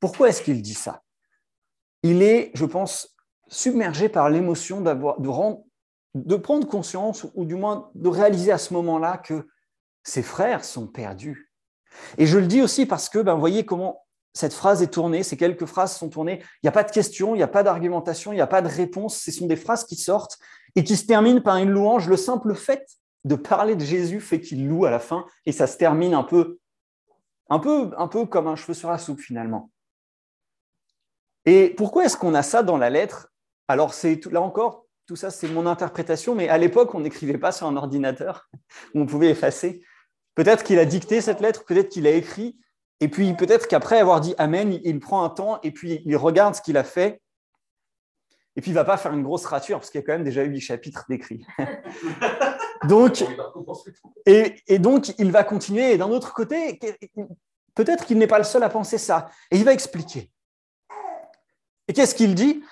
Pourquoi 0.00 0.28
est-ce 0.28 0.42
qu'il 0.42 0.62
dit 0.62 0.74
ça? 0.74 1.02
Il 2.04 2.22
est, 2.22 2.50
je 2.54 2.66
pense, 2.66 3.16
submergé 3.48 4.08
par 4.08 4.30
l'émotion 4.30 4.80
de, 4.82 6.36
prendre 6.36 6.68
conscience, 6.68 7.26
ou 7.34 7.44
du 7.44 7.56
moins 7.56 7.90
de 7.94 8.08
réaliser 8.08 8.52
à 8.52 8.58
ce 8.58 8.74
moment-là 8.74 9.18
que 9.18 9.48
ses 10.02 10.22
frères 10.22 10.64
sont 10.64 10.86
perdus. 10.86 11.50
Et 12.18 12.26
je 12.26 12.38
le 12.38 12.46
dis 12.46 12.60
aussi 12.60 12.84
parce 12.86 13.08
que, 13.08 13.18
ben, 13.18 13.34
voyez 13.34 13.64
comment 13.64 14.04
cette 14.34 14.52
phrase 14.52 14.82
est 14.82 14.92
tournée, 14.92 15.22
ces 15.22 15.36
quelques 15.36 15.64
phrases 15.64 15.96
sont 15.96 16.10
tournées. 16.10 16.40
Il 16.40 16.66
n'y 16.66 16.68
a 16.68 16.72
pas 16.72 16.84
de 16.84 16.90
question, 16.90 17.34
il 17.34 17.38
n'y 17.38 17.42
a 17.42 17.48
pas 17.48 17.62
d'argumentation, 17.62 18.32
il 18.32 18.36
n'y 18.36 18.40
a 18.42 18.46
pas 18.46 18.62
de 18.62 18.68
réponse. 18.68 19.16
Ce 19.16 19.32
sont 19.32 19.46
des 19.46 19.56
phrases 19.56 19.84
qui 19.84 19.96
sortent 19.96 20.38
et 20.76 20.84
qui 20.84 20.96
se 20.96 21.06
terminent 21.06 21.40
par 21.40 21.56
une 21.56 21.70
louange. 21.70 22.08
Le 22.08 22.16
simple 22.16 22.54
fait 22.54 22.84
de 23.24 23.34
parler 23.34 23.76
de 23.76 23.84
Jésus 23.84 24.20
fait 24.20 24.40
qu'il 24.40 24.68
loue 24.68 24.84
à 24.84 24.90
la 24.90 24.98
fin 24.98 25.24
et 25.46 25.52
ça 25.52 25.66
se 25.66 25.78
termine 25.78 26.14
un 26.14 26.24
peu 26.24 26.58
un 27.50 27.58
peu, 27.58 27.92
un 27.96 28.08
peu 28.08 28.26
comme 28.26 28.46
un 28.46 28.56
cheveu 28.56 28.74
sur 28.74 28.90
la 28.90 28.98
soupe 28.98 29.20
finalement. 29.20 29.70
Et 31.46 31.70
pourquoi 31.70 32.04
est-ce 32.04 32.16
qu'on 32.16 32.34
a 32.34 32.42
ça 32.42 32.62
dans 32.62 32.76
la 32.76 32.90
lettre? 32.90 33.28
Alors, 33.68 33.94
c'est 33.94 34.24
là 34.26 34.40
encore, 34.40 34.86
tout 35.06 35.16
ça, 35.16 35.30
c'est 35.30 35.48
mon 35.48 35.66
interprétation, 35.66 36.34
mais 36.34 36.48
à 36.48 36.58
l'époque, 36.58 36.94
on 36.94 37.00
n'écrivait 37.00 37.38
pas 37.38 37.52
sur 37.52 37.66
un 37.66 37.76
ordinateur 37.76 38.48
où 38.94 39.00
on 39.02 39.06
pouvait 39.06 39.30
effacer. 39.30 39.82
Peut-être 40.34 40.64
qu'il 40.64 40.78
a 40.78 40.84
dicté 40.84 41.20
cette 41.20 41.40
lettre, 41.40 41.64
peut-être 41.64 41.90
qu'il 41.90 42.06
a 42.06 42.10
écrit, 42.10 42.58
et 43.00 43.08
puis 43.08 43.34
peut-être 43.34 43.68
qu'après 43.68 43.98
avoir 43.98 44.20
dit 44.20 44.34
Amen, 44.38 44.78
il 44.82 45.00
prend 45.00 45.24
un 45.24 45.30
temps 45.30 45.60
et 45.62 45.70
puis 45.70 46.00
il 46.04 46.16
regarde 46.16 46.54
ce 46.54 46.62
qu'il 46.62 46.76
a 46.76 46.84
fait, 46.84 47.20
et 48.56 48.60
puis 48.60 48.70
il 48.70 48.74
ne 48.74 48.78
va 48.78 48.84
pas 48.84 48.96
faire 48.96 49.12
une 49.12 49.22
grosse 49.22 49.46
rature, 49.46 49.78
parce 49.78 49.90
qu'il 49.90 50.00
y 50.00 50.04
a 50.04 50.06
quand 50.06 50.12
même 50.12 50.24
déjà 50.24 50.42
huit 50.42 50.60
chapitres 50.60 51.04
d'écrits. 51.08 51.44
donc, 52.88 53.24
et, 54.26 54.78
donc, 54.78 55.12
il 55.18 55.32
va 55.32 55.42
continuer. 55.42 55.92
Et 55.92 55.98
d'un 55.98 56.10
autre 56.10 56.32
côté, 56.32 56.78
peut-être 57.74 58.06
qu'il 58.06 58.18
n'est 58.18 58.28
pas 58.28 58.38
le 58.38 58.44
seul 58.44 58.62
à 58.62 58.68
penser 58.68 58.98
ça. 58.98 59.28
Et 59.50 59.56
il 59.56 59.64
va 59.64 59.72
expliquer. 59.72 60.30
Et 61.88 61.92
qu'est-ce 61.92 62.14
qu'il 62.14 62.34
dit? 62.34 62.62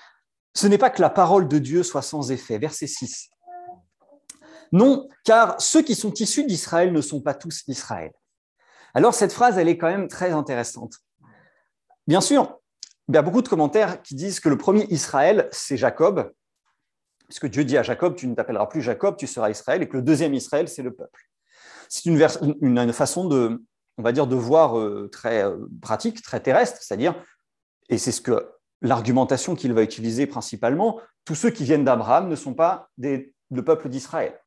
Ce 0.53 0.67
n'est 0.67 0.77
pas 0.77 0.89
que 0.89 1.01
la 1.01 1.09
parole 1.09 1.47
de 1.47 1.57
Dieu 1.57 1.83
soit 1.83 2.01
sans 2.01 2.31
effet. 2.31 2.57
Verset 2.57 2.87
6. 2.87 3.29
Non, 4.71 5.07
car 5.23 5.61
ceux 5.61 5.83
qui 5.83 5.95
sont 5.95 6.13
issus 6.13 6.45
d'Israël 6.45 6.91
ne 6.91 7.01
sont 7.01 7.21
pas 7.21 7.33
tous 7.33 7.65
d'Israël. 7.65 8.11
Alors 8.95 9.13
cette 9.13 9.31
phrase, 9.31 9.57
elle 9.57 9.67
est 9.67 9.77
quand 9.77 9.89
même 9.89 10.07
très 10.07 10.31
intéressante. 10.31 10.95
Bien 12.07 12.21
sûr, 12.21 12.59
il 13.07 13.15
y 13.15 13.17
a 13.17 13.21
beaucoup 13.21 13.41
de 13.41 13.47
commentaires 13.47 14.01
qui 14.01 14.15
disent 14.15 14.39
que 14.39 14.49
le 14.49 14.57
premier 14.57 14.85
Israël, 14.89 15.47
c'est 15.51 15.77
Jacob, 15.77 16.31
puisque 17.27 17.47
Dieu 17.47 17.63
dit 17.65 17.77
à 17.77 17.83
Jacob, 17.83 18.15
tu 18.15 18.27
ne 18.27 18.35
t'appelleras 18.35 18.67
plus 18.67 18.81
Jacob, 18.81 19.17
tu 19.17 19.27
seras 19.27 19.49
Israël, 19.49 19.81
et 19.81 19.89
que 19.89 19.97
le 19.97 20.03
deuxième 20.03 20.33
Israël, 20.33 20.67
c'est 20.67 20.83
le 20.83 20.93
peuple. 20.93 21.29
C'est 21.89 22.05
une, 22.05 22.93
façon 22.93 23.27
de, 23.27 23.63
on 23.97 24.03
va 24.03 24.11
dire, 24.11 24.27
de 24.27 24.35
voir 24.35 24.79
euh, 24.79 25.09
très 25.11 25.43
euh, 25.43 25.57
pratique, 25.81 26.21
très 26.21 26.39
terrestre, 26.39 26.79
c'est-à-dire, 26.81 27.15
et 27.89 27.97
c'est 27.97 28.11
ce 28.11 28.21
que 28.21 28.51
l'argumentation 28.83 29.55
qu'il 29.55 29.73
va 29.73 29.81
utiliser 29.81 30.27
principalement, 30.27 30.99
tous 31.25 31.35
ceux 31.35 31.49
qui 31.49 31.63
viennent 31.63 31.85
d'Abraham 31.85 32.27
ne 32.27 32.35
sont 32.35 32.53
pas 32.53 32.89
le 32.97 33.63
peuple 33.63 33.89
d'Israël. 33.89 34.39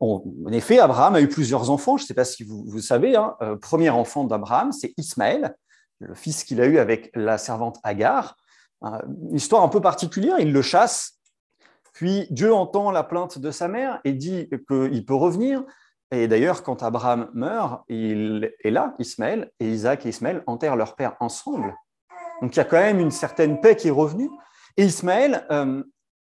En 0.00 0.52
effet, 0.52 0.80
Abraham 0.80 1.14
a 1.14 1.20
eu 1.20 1.28
plusieurs 1.28 1.70
enfants, 1.70 1.96
je 1.96 2.02
ne 2.02 2.06
sais 2.08 2.14
pas 2.14 2.24
si 2.24 2.42
vous, 2.42 2.80
savez, 2.80 3.16
hein, 3.16 3.36
euh, 3.42 3.56
premier 3.56 3.90
enfant 3.90 4.24
d'Abraham, 4.24 4.72
c'est 4.72 4.92
Ismaël, 4.96 5.54
le 6.00 6.14
fils 6.14 6.44
qu'il 6.44 6.60
a 6.60 6.66
eu 6.66 6.78
avec 6.78 7.10
la 7.14 7.38
servante 7.38 7.78
Agar. 7.84 8.36
Une 8.82 9.36
histoire 9.36 9.62
un 9.62 9.68
peu 9.68 9.80
particulière, 9.80 10.40
il 10.40 10.52
le 10.52 10.60
chasse, 10.60 11.20
puis 11.94 12.26
Dieu 12.30 12.52
entend 12.52 12.90
la 12.90 13.02
plainte 13.02 13.38
de 13.38 13.50
sa 13.50 13.68
mère 13.68 14.00
et 14.04 14.12
dit 14.12 14.48
qu'il 14.68 15.06
peut 15.06 15.14
revenir. 15.14 15.62
Et 16.10 16.28
d'ailleurs, 16.28 16.62
quand 16.62 16.82
Abraham 16.82 17.30
meurt, 17.32 17.84
il 17.88 18.52
est 18.62 18.70
là, 18.70 18.94
Ismaël, 18.98 19.50
et 19.58 19.70
Isaac 19.70 20.04
et 20.04 20.10
Ismaël 20.10 20.42
enterrent 20.46 20.76
leur 20.76 20.96
père 20.96 21.16
ensemble. 21.20 21.74
Donc 22.42 22.54
il 22.54 22.58
y 22.58 22.60
a 22.60 22.64
quand 22.64 22.80
même 22.80 23.00
une 23.00 23.10
certaine 23.10 23.60
paix 23.60 23.76
qui 23.76 23.88
est 23.88 23.92
revenue. 23.92 24.30
Et 24.76 24.84
Ismaël, 24.84 25.46
euh, 25.50 25.82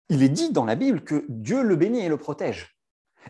il 0.09 0.23
est 0.23 0.29
dit 0.29 0.51
dans 0.51 0.65
la 0.65 0.75
Bible 0.75 1.01
que 1.01 1.25
Dieu 1.29 1.63
le 1.63 1.75
bénit 1.75 2.05
et 2.05 2.09
le 2.09 2.17
protège. 2.17 2.75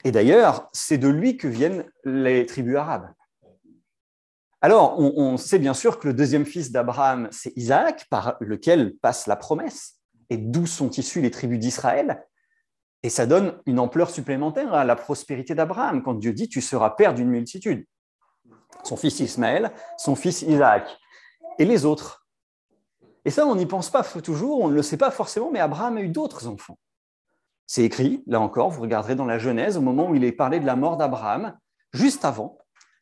Et 0.04 0.12
d'ailleurs, 0.12 0.70
c'est 0.74 0.98
de 0.98 1.08
lui 1.08 1.38
que 1.38 1.48
viennent 1.48 1.86
les 2.06 2.46
tribus 2.46 2.78
arabes. 2.78 3.14
Alors, 4.64 5.00
on, 5.00 5.38
sait 5.38 5.58
bien 5.58 5.74
sûr 5.74 5.98
que 5.98 6.08
le 6.08 6.14
deuxième 6.14 6.46
fils 6.46 6.72
d'Abraham, 6.72 7.28
c'est 7.32 7.52
Isaac, 7.58 8.06
par 8.12 8.38
lequel 8.40 8.96
passe 9.02 9.26
la 9.26 9.36
promesse, 9.36 9.98
et 10.30 10.38
d'où 10.38 10.68
sont 10.68 10.92
issues 10.92 11.22
les 11.22 11.32
tribus 11.32 11.58
d'Israël? 11.58 12.24
Et 13.02 13.10
ça 13.10 13.26
donne 13.26 13.60
une 13.66 13.80
ampleur 13.80 14.12
supplémentaire 14.12 14.72
à 14.76 14.86
la 14.86 14.96
prospérité 14.96 15.56
d'Abraham, 15.56 16.04
quand 16.04 16.14
Dieu 16.14 16.32
dit 16.32 16.48
Tu 16.48 16.62
seras 16.62 16.92
père 16.92 17.16
d'une 17.16 17.30
multitude. 17.30 17.88
Son 18.84 18.98
fils 18.98 19.20
Ismaël, 19.20 19.72
son 19.98 20.16
fils 20.16 20.44
Isaac, 20.44 20.96
et 21.58 21.66
les 21.66 21.84
autres? 21.86 22.21
Et 23.26 23.30
ça, 23.30 23.46
on 23.46 23.56
n'y 23.56 23.66
pense 23.66 23.90
pas 23.90 24.04
toujours, 24.04 24.62
on 24.62 24.70
ne 24.70 24.74
le 24.74 24.82
sait 24.82 24.98
pas 24.98 25.12
forcément, 25.12 25.52
mais 25.52 25.60
Abraham 25.60 25.98
a 25.98 26.02
eu 26.02 26.10
d'autres 26.10 26.48
enfants. 26.48 26.78
C'est 27.68 27.84
écrit, 27.84 28.24
là 28.28 28.42
encore, 28.42 28.70
vous 28.70 28.82
regarderez 28.82 29.16
dans 29.16 29.26
la 29.26 29.38
Genèse, 29.40 29.78
au 29.78 29.82
moment 29.82 30.10
où 30.10 30.16
il 30.16 30.24
est 30.24 30.32
parlé 30.32 30.60
de 30.60 30.66
la 30.66 30.76
mort 30.76 30.98
d'Abraham, 30.98 31.58
juste 31.94 32.26
avant, 32.26 32.58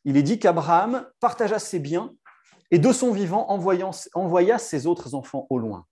il 0.05 0.17
est 0.17 0.23
dit 0.23 0.39
qu'Abraham 0.39 1.07
partagea 1.19 1.59
ses 1.59 1.79
biens 1.79 2.13
et 2.71 2.79
de 2.79 2.91
son 2.91 3.11
vivant 3.11 3.49
envoya 3.49 4.57
ses 4.57 4.85
autres 4.85 5.15
enfants 5.15 5.47
au 5.49 5.57
loin. 5.57 5.85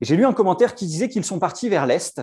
Et 0.00 0.04
j'ai 0.04 0.16
lu 0.16 0.26
un 0.26 0.32
commentaire 0.32 0.74
qui 0.74 0.86
disait 0.86 1.08
qu'ils 1.08 1.24
sont 1.24 1.38
partis 1.38 1.68
vers 1.68 1.86
l'Est, 1.86 2.22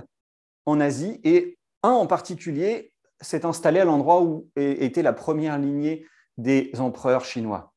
en 0.65 0.81
Asie, 0.81 1.21
et 1.23 1.57
un 1.83 1.91
en 1.91 2.05
particulier 2.05 2.91
s'est 3.21 3.45
installé 3.45 3.79
à 3.79 3.85
l'endroit 3.85 4.21
où 4.21 4.49
était 4.55 5.03
la 5.03 5.13
première 5.13 5.57
lignée 5.57 6.05
des 6.37 6.71
empereurs 6.79 7.23
chinois. 7.23 7.68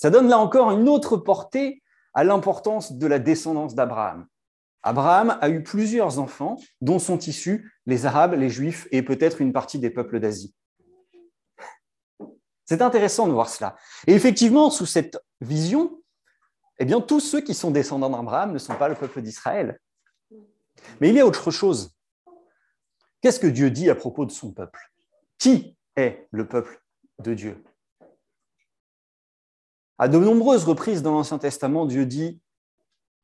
Ça 0.00 0.08
donne 0.08 0.28
là 0.28 0.38
encore 0.38 0.70
une 0.70 0.88
autre 0.88 1.18
portée 1.18 1.82
à 2.14 2.24
l'importance 2.24 2.92
de 2.92 3.06
la 3.06 3.18
descendance 3.18 3.74
d'Abraham. 3.74 4.26
Abraham 4.82 5.36
a 5.42 5.50
eu 5.50 5.62
plusieurs 5.62 6.18
enfants 6.18 6.56
dont 6.80 6.98
sont 6.98 7.18
issus 7.18 7.70
les 7.84 8.06
Arabes, 8.06 8.32
les 8.32 8.48
Juifs 8.48 8.88
et 8.92 9.02
peut-être 9.02 9.42
une 9.42 9.52
partie 9.52 9.78
des 9.78 9.90
peuples 9.90 10.18
d'Asie. 10.18 10.54
C'est 12.64 12.80
intéressant 12.80 13.26
de 13.26 13.32
voir 13.32 13.50
cela. 13.50 13.76
Et 14.06 14.14
effectivement, 14.14 14.70
sous 14.70 14.86
cette 14.86 15.18
vision, 15.42 16.02
eh 16.78 16.86
bien, 16.86 17.02
tous 17.02 17.20
ceux 17.20 17.42
qui 17.42 17.52
sont 17.52 17.70
descendants 17.70 18.08
d'Abraham 18.08 18.54
ne 18.54 18.58
sont 18.58 18.76
pas 18.76 18.88
le 18.88 18.94
peuple 18.94 19.20
d'Israël. 19.20 19.78
Mais 21.02 21.10
il 21.10 21.14
y 21.14 21.20
a 21.20 21.26
autre 21.26 21.50
chose. 21.50 21.94
Qu'est-ce 23.20 23.38
que 23.38 23.46
Dieu 23.46 23.70
dit 23.70 23.90
à 23.90 23.94
propos 23.94 24.24
de 24.24 24.32
son 24.32 24.50
peuple? 24.50 24.80
Qui 25.36 25.76
est 25.94 26.26
le 26.30 26.48
peuple 26.48 26.82
de 27.18 27.34
Dieu? 27.34 27.62
À 30.00 30.08
de 30.08 30.16
nombreuses 30.16 30.64
reprises 30.64 31.02
dans 31.02 31.12
l'Ancien 31.12 31.36
Testament, 31.36 31.84
Dieu 31.84 32.06
dit 32.06 32.40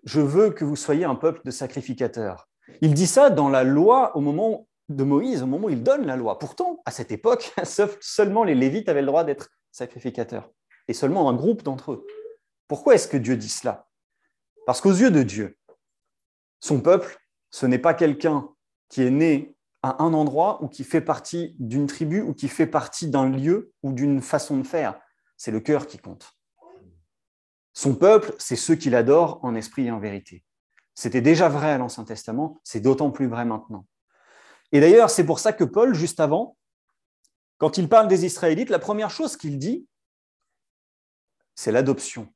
je 0.05 0.21
veux 0.21 0.51
que 0.51 0.63
vous 0.63 0.77
soyez 0.77 1.07
un 1.07 1.15
peuple 1.15 1.41
de 1.43 1.51
sacrificateurs. 1.51 2.51
Il 2.83 2.93
dit 2.93 3.07
ça 3.07 3.31
dans 3.31 3.49
la 3.49 3.65
loi 3.65 4.15
au 4.15 4.21
moment 4.21 4.69
de 4.91 5.03
Moïse, 5.03 5.43
au 5.43 5.47
moment 5.47 5.69
où 5.69 5.71
il 5.71 5.83
donne 5.83 6.05
la 6.05 6.17
loi. 6.17 6.39
Pourtant, 6.39 6.83
à 6.85 6.91
cette 6.91 7.11
époque, 7.11 7.51
seulement 8.01 8.45
les 8.45 8.55
Lévites 8.55 8.91
avaient 8.91 9.01
le 9.01 9.07
droit 9.07 9.25
d'être 9.25 9.49
sacrificateurs, 9.73 10.51
et 10.87 10.93
seulement 10.93 11.31
un 11.31 11.33
groupe 11.33 11.63
d'entre 11.63 11.93
eux. 11.93 12.07
Pourquoi 12.69 12.95
est-ce 12.95 13.09
que 13.09 13.17
Dieu 13.17 13.39
dit 13.39 13.49
cela? 13.49 13.89
Parce 14.67 14.83
qu'aux 14.83 14.93
yeux 14.93 15.11
de 15.11 15.23
Dieu, 15.23 15.57
son 16.61 16.83
peuple, 16.83 17.19
ce 17.51 17.65
n'est 17.65 17.79
pas 17.79 17.95
quelqu'un 17.95 18.51
qui 18.91 19.03
est 19.03 19.11
né 19.11 19.57
à 19.83 20.03
un 20.03 20.13
endroit 20.13 20.63
ou 20.63 20.69
qui 20.69 20.85
fait 20.85 21.01
partie 21.01 21.57
d'une 21.59 21.87
tribu 21.87 22.21
ou 22.21 22.35
qui 22.35 22.49
fait 22.49 22.67
partie 22.67 23.09
d'un 23.09 23.31
lieu 23.31 23.73
ou 23.83 23.95
d'une 23.95 24.21
façon 24.21 24.59
de 24.59 24.67
faire. 24.67 25.01
C'est 25.39 25.51
le 25.53 25.61
cœur 25.61 25.87
qui 25.87 25.97
compte. 25.97 26.36
Son 27.77 27.95
peuple, 27.95 28.35
c'est 28.39 28.57
ceux 28.57 28.75
qui 28.75 28.89
l'adorent 28.89 29.39
en 29.43 29.55
esprit 29.55 29.89
et 29.89 29.91
en 29.91 29.99
vérité. 29.99 30.43
C'était 30.95 31.21
déjà 31.21 31.51
vrai 31.51 31.73
à 31.73 31.77
l'Ancien 31.77 32.05
Testament, 32.05 32.59
c'est 32.65 32.81
d'autant 32.81 33.11
plus 33.11 33.27
vrai 33.27 33.45
maintenant. 33.45 33.87
Et 34.73 34.81
d'ailleurs, 34.81 35.11
c'est 35.11 35.27
pour 35.27 35.41
ça 35.41 35.53
que 35.53 35.63
Paul, 35.63 35.95
juste 35.95 36.19
avant, 36.19 36.57
quand 37.59 37.77
il 37.77 37.91
parle 37.91 38.09
des 38.09 38.25
Israélites, 38.25 38.71
la 38.71 38.79
première 38.79 39.11
chose 39.11 39.37
qu'il 39.37 39.59
dit, 39.59 39.87
c'est 41.55 41.71
l'adoption. 41.71 42.33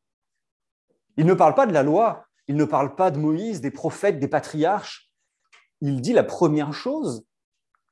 Il 1.16 1.24
ne 1.24 1.32
parle 1.32 1.54
pas 1.54 1.66
de 1.66 1.72
la 1.72 1.82
loi, 1.82 2.26
il 2.46 2.56
ne 2.56 2.66
parle 2.66 2.94
pas 2.94 3.10
de 3.10 3.18
Moïse, 3.18 3.62
des 3.62 3.70
prophètes, 3.70 4.18
des 4.18 4.28
patriarches. 4.28 5.10
Il 5.80 6.02
dit 6.02 6.12
la 6.12 6.22
première 6.22 6.74
chose 6.74 7.24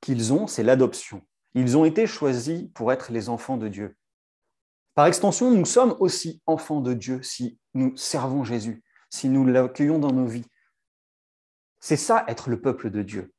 qu'ils 0.03 0.35
ont, 0.35 0.49
c'est 0.49 0.63
l'adoption. 0.63 1.27
Ils 1.55 1.79
ont 1.79 1.87
été 1.87 2.07
choisis 2.07 2.65
pour 2.75 2.93
être 2.93 3.11
les 3.11 3.31
enfants 3.31 3.57
de 3.57 3.69
Dieu. 3.69 3.98
Par 4.99 5.07
extension, 5.07 5.53
nous 5.53 5.65
sommes 5.65 5.95
aussi 6.01 6.43
enfants 6.45 6.81
de 6.81 6.93
Dieu 6.93 7.23
si 7.23 7.57
nous 7.73 7.97
servons 7.97 8.43
Jésus, 8.43 8.83
si 9.11 9.29
nous 9.29 9.47
l'accueillons 9.47 10.01
dans 10.01 10.11
nos 10.11 10.27
vies. 10.27 10.45
C'est 11.79 11.97
ça 11.97 12.25
être 12.27 12.51
le 12.51 12.61
peuple 12.61 12.91
de 12.91 13.03
Dieu. 13.05 13.33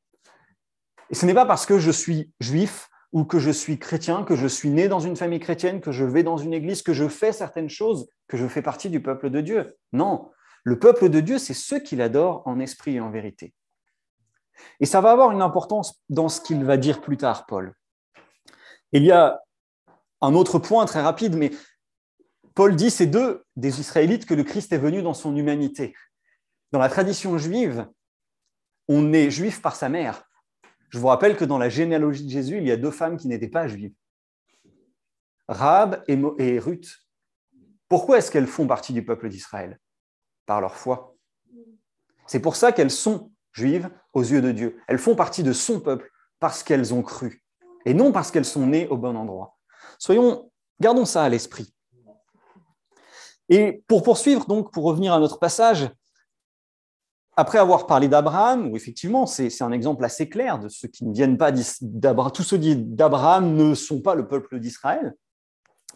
Et 1.10 1.14
ce 1.14 1.26
n'est 1.26 1.34
pas 1.34 1.44
parce 1.44 1.66
que 1.66 1.78
je 1.78 1.90
suis 1.90 2.32
juif 2.40 2.88
ou 3.12 3.26
que 3.26 3.38
je 3.38 3.50
suis 3.50 3.78
chrétien, 3.78 4.24
que 4.24 4.36
je 4.36 4.46
suis 4.46 4.70
né 4.70 4.88
dans 4.88 5.00
une 5.00 5.16
famille 5.16 5.38
chrétienne, 5.38 5.82
que 5.82 5.92
je 5.92 6.06
vais 6.06 6.22
dans 6.22 6.38
une 6.38 6.54
église, 6.54 6.80
que 6.80 6.94
je 6.94 7.08
fais 7.08 7.30
certaines 7.30 7.68
choses, 7.68 8.08
que 8.26 8.38
je 8.38 8.48
fais 8.48 8.62
partie 8.62 8.88
du 8.88 9.02
peuple 9.02 9.28
de 9.28 9.42
Dieu. 9.42 9.76
Non, 9.92 10.30
le 10.64 10.78
peuple 10.78 11.10
de 11.10 11.20
Dieu, 11.20 11.36
c'est 11.36 11.52
ceux 11.52 11.80
qui 11.80 11.94
l'adorent 11.94 12.42
en 12.46 12.58
esprit 12.58 12.96
et 12.96 13.00
en 13.00 13.10
vérité. 13.10 13.52
Et 14.80 14.86
ça 14.86 15.02
va 15.02 15.10
avoir 15.10 15.30
une 15.30 15.42
importance 15.42 16.00
dans 16.08 16.30
ce 16.30 16.40
qu'il 16.40 16.64
va 16.64 16.78
dire 16.78 17.02
plus 17.02 17.18
tard, 17.18 17.44
Paul. 17.44 17.74
Il 18.92 19.04
y 19.04 19.12
a 19.12 19.42
un 20.20 20.34
autre 20.34 20.58
point 20.58 20.84
très 20.86 21.02
rapide, 21.02 21.36
mais 21.36 21.50
Paul 22.54 22.76
dit 22.76 22.90
c'est 22.90 23.06
d'eux, 23.06 23.44
des 23.56 23.80
Israélites, 23.80 24.26
que 24.26 24.34
le 24.34 24.44
Christ 24.44 24.72
est 24.72 24.78
venu 24.78 25.02
dans 25.02 25.14
son 25.14 25.34
humanité. 25.36 25.94
Dans 26.72 26.78
la 26.78 26.88
tradition 26.88 27.38
juive, 27.38 27.88
on 28.88 29.12
est 29.12 29.30
juif 29.30 29.62
par 29.62 29.76
sa 29.76 29.88
mère. 29.88 30.24
Je 30.90 30.98
vous 30.98 31.06
rappelle 31.06 31.36
que 31.36 31.44
dans 31.44 31.58
la 31.58 31.68
généalogie 31.68 32.24
de 32.24 32.30
Jésus, 32.30 32.58
il 32.58 32.66
y 32.66 32.72
a 32.72 32.76
deux 32.76 32.90
femmes 32.90 33.16
qui 33.16 33.28
n'étaient 33.28 33.48
pas 33.48 33.68
juives. 33.68 33.94
Rahab 35.48 36.04
et 36.08 36.58
Ruth. 36.58 36.98
Pourquoi 37.88 38.18
est-ce 38.18 38.30
qu'elles 38.30 38.46
font 38.46 38.66
partie 38.66 38.92
du 38.92 39.04
peuple 39.04 39.28
d'Israël? 39.28 39.78
Par 40.46 40.60
leur 40.60 40.76
foi. 40.76 41.16
C'est 42.26 42.40
pour 42.40 42.56
ça 42.56 42.72
qu'elles 42.72 42.90
sont 42.90 43.32
juives 43.52 43.90
aux 44.12 44.22
yeux 44.22 44.42
de 44.42 44.52
Dieu. 44.52 44.80
Elles 44.86 44.98
font 44.98 45.16
partie 45.16 45.42
de 45.42 45.52
son 45.52 45.80
peuple 45.80 46.10
parce 46.38 46.62
qu'elles 46.62 46.94
ont 46.94 47.02
cru 47.02 47.42
et 47.84 47.94
non 47.94 48.12
parce 48.12 48.30
qu'elles 48.30 48.44
sont 48.44 48.66
nées 48.66 48.86
au 48.88 48.96
bon 48.96 49.16
endroit. 49.16 49.58
Soyons, 50.00 50.50
gardons 50.80 51.04
ça 51.04 51.22
à 51.22 51.28
l'esprit. 51.28 51.72
Et 53.50 53.84
pour 53.86 54.02
poursuivre, 54.02 54.46
donc, 54.46 54.72
pour 54.72 54.84
revenir 54.84 55.12
à 55.12 55.20
notre 55.20 55.38
passage, 55.38 55.90
après 57.36 57.58
avoir 57.58 57.86
parlé 57.86 58.08
d'Abraham, 58.08 58.70
où 58.70 58.76
effectivement 58.76 59.26
c'est 59.26 59.62
un 59.62 59.72
exemple 59.72 60.04
assez 60.04 60.28
clair 60.28 60.58
de 60.58 60.68
ceux 60.68 60.88
qui 60.88 61.04
ne 61.04 61.12
viennent 61.12 61.36
pas 61.36 61.52
d'Abraham, 61.82 62.32
tous 62.32 62.42
ceux 62.42 62.58
d'Abraham 62.58 63.54
ne 63.54 63.74
sont 63.74 64.00
pas 64.00 64.14
le 64.14 64.26
peuple 64.26 64.58
d'Israël, 64.58 65.14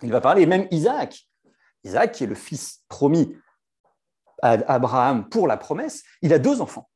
il 0.02 0.12
va 0.12 0.20
parler 0.20 0.46
même 0.46 0.68
Isaac. 0.70 1.26
Isaac, 1.82 2.12
qui 2.12 2.24
est 2.24 2.28
le 2.28 2.34
fils 2.34 2.84
promis 2.88 3.34
à 4.42 4.52
Abraham 4.72 5.28
pour 5.28 5.46
la 5.46 5.56
promesse, 5.56 6.02
il 6.20 6.32
a 6.32 6.38
deux 6.38 6.60
enfants, 6.60 6.90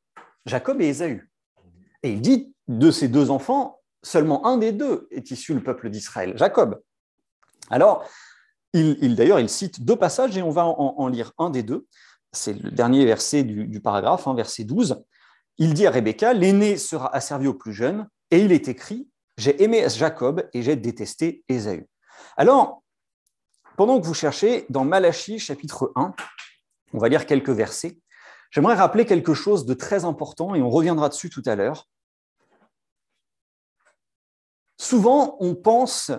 Jacob 0.45 0.81
et 0.83 0.89
Ésaü. 0.89 1.31
Et 2.03 2.13
il 2.13 2.21
dit 2.21 2.55
de 2.69 2.91
ces 2.91 3.09
deux 3.09 3.31
enfants, 3.31 3.81
seulement 4.03 4.47
un 4.47 4.59
des 4.59 4.73
deux 4.73 5.09
est 5.11 5.31
issu 5.31 5.55
du 5.55 5.63
peuple 5.63 5.89
d'Israël, 5.89 6.37
Jacob. 6.37 6.83
Alors, 7.71 8.09
il, 8.73 9.15
d'ailleurs, 9.15 9.41
il 9.41 9.49
cite 9.49 9.85
deux 9.85 9.97
passages 9.97 10.37
et 10.37 10.43
on 10.43 10.51
va 10.51 10.67
en, 10.67 11.09
lire 11.09 11.33
un 11.39 11.51
des 11.51 11.63
deux. 11.63 11.87
C'est 12.33 12.53
le 12.53 12.71
dernier 12.71 13.05
verset 13.05 13.43
du, 13.43 13.81
paragraphe, 13.81 14.27
hein, 14.27 14.35
verset 14.35 14.65
12. 14.65 15.03
Il 15.57 15.75
dit 15.75 15.87
à 15.87 15.91
Rebecca, 15.91 16.33
l'aîné 16.35 16.77
sera 16.77 17.15
asservi 17.15 17.47
au 17.47 17.55
plus 17.55 17.73
jeune, 17.73 18.09
et 18.31 18.41
il 18.41 18.53
est 18.53 18.69
écrit, 18.69 19.09
j'ai 19.37 19.63
aimé 19.63 19.89
Jacob 19.89 20.49
et 20.53 20.63
j'ai 20.63 20.77
détesté 20.77 21.45
Ésaü. 21.49 21.87
Alors, 22.37 22.83
pendant 23.77 24.01
que 24.01 24.07
vous 24.07 24.15
cherchez, 24.15 24.67
dans 24.69 24.85
Malachie 24.85 25.39
chapitre 25.39 25.93
1, 25.97 26.15
on 26.93 26.99
va 26.99 27.09
lire 27.09 27.27
quelques 27.27 27.51
versets, 27.51 27.99
j'aimerais 28.51 28.75
rappeler 28.75 29.07
quelque 29.07 29.35
chose 29.35 29.67
de 29.67 29.75
très 29.75 30.05
important, 30.05 30.55
et 30.55 30.63
on 30.63 30.71
reviendra 30.71 31.09
dessus 31.09 31.31
tout 31.31 31.43
à 31.47 31.57
l'heure. 31.57 31.89
Souvent, 34.77 35.37
on 35.41 35.55
pense 35.55 36.13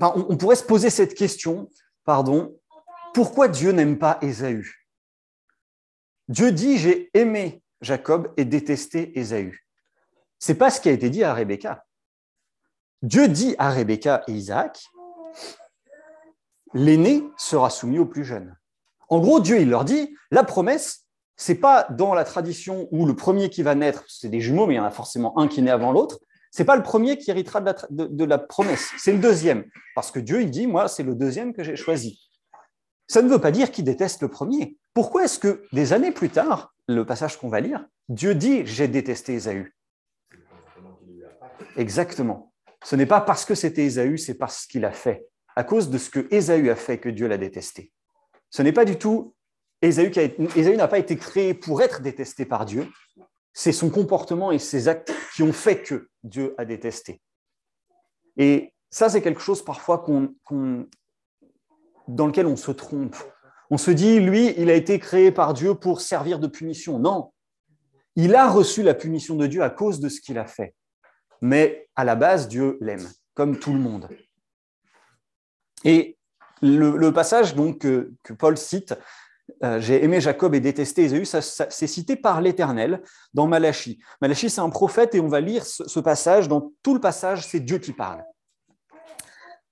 on, 0.00 0.36
pourrait 0.36 0.56
se 0.56 0.64
poser 0.64 0.90
cette 0.90 1.14
question, 1.14 1.68
pardon, 2.04 2.56
pourquoi 3.14 3.48
Dieu 3.48 3.72
n'aime 3.72 3.98
pas 3.98 4.18
Ésaü? 4.22 4.64
Dieu 6.28 6.52
dit 6.52 6.78
j'ai 6.78 7.10
aimé 7.14 7.62
Jacob 7.80 8.32
et 8.36 8.44
détesté 8.44 9.18
Ésaü. 9.18 9.64
C'est 10.38 10.54
pas 10.54 10.70
ce 10.70 10.80
qui 10.80 10.88
a 10.88 10.92
été 10.92 11.10
dit 11.10 11.24
à 11.24 11.34
Rebecca. 11.34 11.84
Dieu 13.02 13.28
dit 13.28 13.54
à 13.58 13.70
Rebecca 13.70 14.22
et 14.28 14.32
Isaac 14.32 14.84
l'aîné 16.74 17.24
sera 17.36 17.70
soumis 17.70 17.98
au 17.98 18.06
plus 18.06 18.24
jeune. 18.24 18.56
En 19.08 19.20
gros, 19.20 19.40
Dieu 19.40 19.60
il 19.60 19.70
leur 19.70 19.84
dit 19.84 20.16
la 20.30 20.44
promesse 20.44 21.08
c'est 21.40 21.54
pas 21.54 21.86
dans 21.90 22.14
la 22.14 22.24
tradition 22.24 22.88
où 22.90 23.06
le 23.06 23.14
premier 23.14 23.48
qui 23.48 23.62
va 23.62 23.76
naître, 23.76 24.02
c'est 24.08 24.28
des 24.28 24.40
jumeaux, 24.40 24.66
mais 24.66 24.74
il 24.74 24.76
y 24.78 24.80
en 24.80 24.84
a 24.84 24.90
forcément 24.90 25.38
un 25.38 25.46
qui 25.46 25.62
naît 25.62 25.70
avant 25.70 25.92
l'autre. 25.92 26.18
C'est 26.50 26.64
pas 26.64 26.76
le 26.76 26.82
premier 26.82 27.18
qui 27.18 27.30
héritera 27.30 27.60
de 27.60 28.24
la, 28.24 28.38
promesse, 28.38 28.90
c'est 28.96 29.12
le 29.12 29.18
deuxième. 29.18 29.64
Parce 29.94 30.10
que 30.10 30.18
Dieu, 30.18 30.42
il 30.42 30.50
dit, 30.50 30.66
moi, 30.66 30.88
c'est 30.88 31.02
le 31.02 31.14
deuxième 31.14 31.52
que 31.52 31.62
j'ai 31.62 31.76
choisi. 31.76 32.20
Ça 33.06 33.22
ne 33.22 33.28
veut 33.28 33.40
pas 33.40 33.50
dire 33.50 33.70
qu'il 33.70 33.84
déteste 33.84 34.22
le 34.22 34.28
premier. 34.28 34.76
Pourquoi 34.94 35.24
est-ce 35.24 35.38
que 35.38 35.62
des 35.72 35.92
années 35.92 36.12
plus 36.12 36.30
tard, 36.30 36.74
le 36.86 37.04
passage 37.04 37.38
qu'on 37.38 37.48
va 37.48 37.60
lire, 37.60 37.84
Dieu 38.08 38.34
dit, 38.34 38.66
j'ai 38.66 38.88
détesté 38.88 39.34
Ésaü? 39.34 39.74
Exactement. 41.76 42.52
Ce 42.84 42.96
n'est 42.96 43.06
pas 43.06 43.20
parce 43.20 43.44
que 43.44 43.54
c'était 43.54 43.84
Ésaü, 43.84 44.18
c'est 44.18 44.34
parce 44.34 44.66
qu'il 44.66 44.84
a 44.84 44.92
fait. 44.92 45.26
À 45.56 45.64
cause 45.64 45.90
de 45.90 45.98
ce 45.98 46.10
que 46.10 46.26
Ésaü 46.30 46.70
a 46.70 46.76
fait 46.76 46.98
que 46.98 47.08
Dieu 47.08 47.28
l'a 47.28 47.38
détesté. 47.38 47.92
Ce 48.50 48.62
n'est 48.62 48.72
pas 48.72 48.84
du 48.84 48.96
tout 48.96 49.34
Ésaü, 49.80 50.10
n'a 50.76 50.88
pas 50.88 50.98
été 50.98 51.16
créé 51.16 51.54
pour 51.54 51.82
être 51.82 52.00
détesté 52.02 52.44
par 52.44 52.64
Dieu. 52.64 52.88
C'est 53.52 53.72
son 53.72 53.90
comportement 53.90 54.52
et 54.52 54.58
ses 54.58 54.88
actes 54.88 55.12
qui 55.34 55.42
ont 55.42 55.52
fait 55.52 55.82
que 55.82 56.08
Dieu 56.22 56.54
a 56.58 56.64
détesté. 56.64 57.20
Et 58.36 58.72
ça, 58.90 59.08
c'est 59.08 59.20
quelque 59.20 59.40
chose 59.40 59.64
parfois 59.64 60.04
dans 62.08 62.26
lequel 62.26 62.46
on 62.46 62.56
se 62.56 62.70
trompe. 62.70 63.16
On 63.70 63.76
se 63.76 63.90
dit, 63.90 64.20
lui, 64.20 64.54
il 64.56 64.70
a 64.70 64.74
été 64.74 64.98
créé 64.98 65.30
par 65.32 65.54
Dieu 65.54 65.74
pour 65.74 66.00
servir 66.00 66.38
de 66.38 66.46
punition. 66.46 66.98
Non, 66.98 67.32
il 68.16 68.34
a 68.34 68.48
reçu 68.48 68.82
la 68.82 68.94
punition 68.94 69.34
de 69.34 69.46
Dieu 69.46 69.62
à 69.62 69.70
cause 69.70 70.00
de 70.00 70.08
ce 70.08 70.20
qu'il 70.20 70.38
a 70.38 70.46
fait. 70.46 70.74
Mais 71.40 71.88
à 71.94 72.04
la 72.04 72.16
base, 72.16 72.48
Dieu 72.48 72.78
l'aime, 72.80 73.08
comme 73.34 73.58
tout 73.58 73.72
le 73.72 73.78
monde. 73.78 74.08
Et 75.84 76.16
le, 76.62 77.10
passage 77.10 77.54
donc, 77.54 77.80
que 77.80 78.32
Paul 78.32 78.56
cite, 78.56 78.94
euh, 79.64 79.80
j'ai 79.80 80.04
aimé 80.04 80.20
Jacob 80.20 80.54
et 80.54 80.60
détesté 80.60 81.04
Ésaü, 81.04 81.24
c'est 81.24 81.86
cité 81.86 82.16
par 82.16 82.40
l'Éternel 82.40 83.02
dans 83.34 83.46
Malachie. 83.46 83.98
Malachie, 84.20 84.50
c'est 84.50 84.60
un 84.60 84.70
prophète 84.70 85.14
et 85.14 85.20
on 85.20 85.28
va 85.28 85.40
lire 85.40 85.64
ce, 85.64 86.00
passage. 86.00 86.48
Dans 86.48 86.72
tout 86.82 86.94
le 86.94 87.00
passage, 87.00 87.46
c'est 87.46 87.60
Dieu 87.60 87.78
qui 87.78 87.92
parle. 87.92 88.22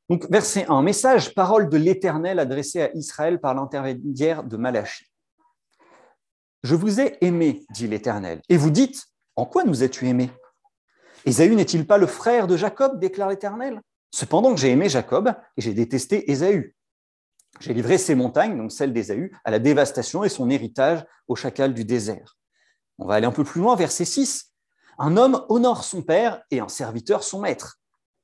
Donc, 0.09 0.31
verset 0.31 0.67
1, 0.69 0.83
message, 0.83 1.35
parole 1.35 1.69
de 1.69 1.77
l'Éternel 1.77 2.39
adressée 2.39 2.83
à 2.83 2.95
Israël 2.95 3.41
par 3.41 3.55
l'intermédiaire 3.55 4.45
de 4.45 4.57
Malachie. 4.57 5.07
Je 6.63 6.75
vous 6.75 7.01
ai 7.01 7.17
aimé, 7.21 7.65
dit 7.71 7.87
l'Éternel. 7.87 8.41
Et 8.49 8.57
vous 8.57 8.71
dites, 8.71 9.05
en 9.35 9.47
quoi 9.47 9.65
nous 9.65 9.83
as-tu 9.83 10.07
aimés? 10.09 10.31
Ésaü 11.25 11.55
n'est-il 11.55 11.87
pas 11.87 11.99
le 11.99 12.07
frère 12.07 12.47
de 12.47 12.57
Jacob? 12.57 12.99
déclare 13.01 13.29
l'Éternel. 13.29 13.81
Cependant 14.13 14.57
j'ai 14.57 14.71
aimé 14.71 14.89
Jacob 14.89 15.35
et 15.57 15.61
j'ai 15.61 15.75
détesté 15.75 16.31
Ésaü. 16.31 16.76
J'ai 17.61 17.75
livré 17.75 17.99
ces 17.99 18.15
montagnes, 18.15 18.57
donc 18.57 18.73
celles 18.73 18.93
d'Ésaü, 18.93 19.33
à 19.45 19.51
la 19.51 19.59
dévastation 19.59 20.25
et 20.25 20.29
son 20.29 20.51
héritage 20.51 21.05
au 21.29 21.37
chacal 21.37 21.75
du 21.75 21.85
désert. 21.85 22.37
On 22.99 23.07
va 23.07 23.15
aller 23.15 23.27
un 23.27 23.33
peu 23.33 23.45
plus 23.45 23.61
loin, 23.61 23.77
verset 23.77 24.05
6. 24.05 24.53
Un 24.99 25.17
homme 25.17 25.45
honore 25.49 25.85
son 25.85 26.03
père 26.03 26.43
et 26.51 26.61
un 26.61 26.69
serviteur 26.69 27.23
son 27.23 27.41
maître. 27.41 27.79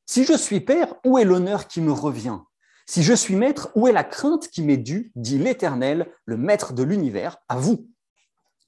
Si 0.06 0.24
je 0.24 0.36
suis 0.36 0.60
père, 0.60 0.94
où 1.04 1.18
est 1.18 1.24
l'honneur 1.24 1.68
qui 1.68 1.80
me 1.80 1.92
revient? 1.92 2.38
Si 2.86 3.02
je 3.02 3.12
suis 3.12 3.36
maître, 3.36 3.70
où 3.74 3.86
est 3.86 3.92
la 3.92 4.04
crainte 4.04 4.48
qui 4.48 4.62
m'est 4.62 4.76
due? 4.76 5.12
Dit 5.14 5.38
l'Éternel, 5.38 6.12
le 6.24 6.36
maître 6.36 6.72
de 6.72 6.82
l'univers, 6.82 7.38
à 7.48 7.56
vous 7.56 7.88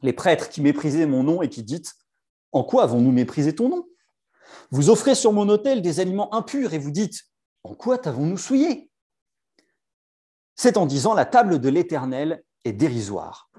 Les 0.03 0.13
prêtres 0.13 0.49
qui 0.49 0.61
méprisez 0.61 1.07
mon 1.07 1.25
nom 1.25 1.43
et 1.43 1.49
qui 1.49 1.63
dites 1.63 1.95
En 2.53 2.63
quoi 2.63 2.85
avons-nous 2.85 3.13
méprisé 3.13 3.55
ton 3.55 3.69
nom? 3.69 3.87
Vous 4.71 4.91
offrez 4.91 5.15
sur 5.15 5.33
mon 5.33 5.49
autel 5.49 5.83
des 5.83 6.01
aliments 6.01 6.33
impurs 6.35 6.75
et 6.75 6.79
vous 6.79 6.91
dites 6.91 7.23
En 7.65 7.75
quoi 7.75 7.99
t'avons-nous 7.99 8.39
souillé? 8.39 8.91
C'est 10.57 10.77
en 10.77 10.87
disant 10.87 11.15
la 11.15 11.25
table 11.25 11.59
de 11.59 11.69
l'Éternel 11.69 12.43
est 12.65 12.73
dérisoire. 12.73 13.51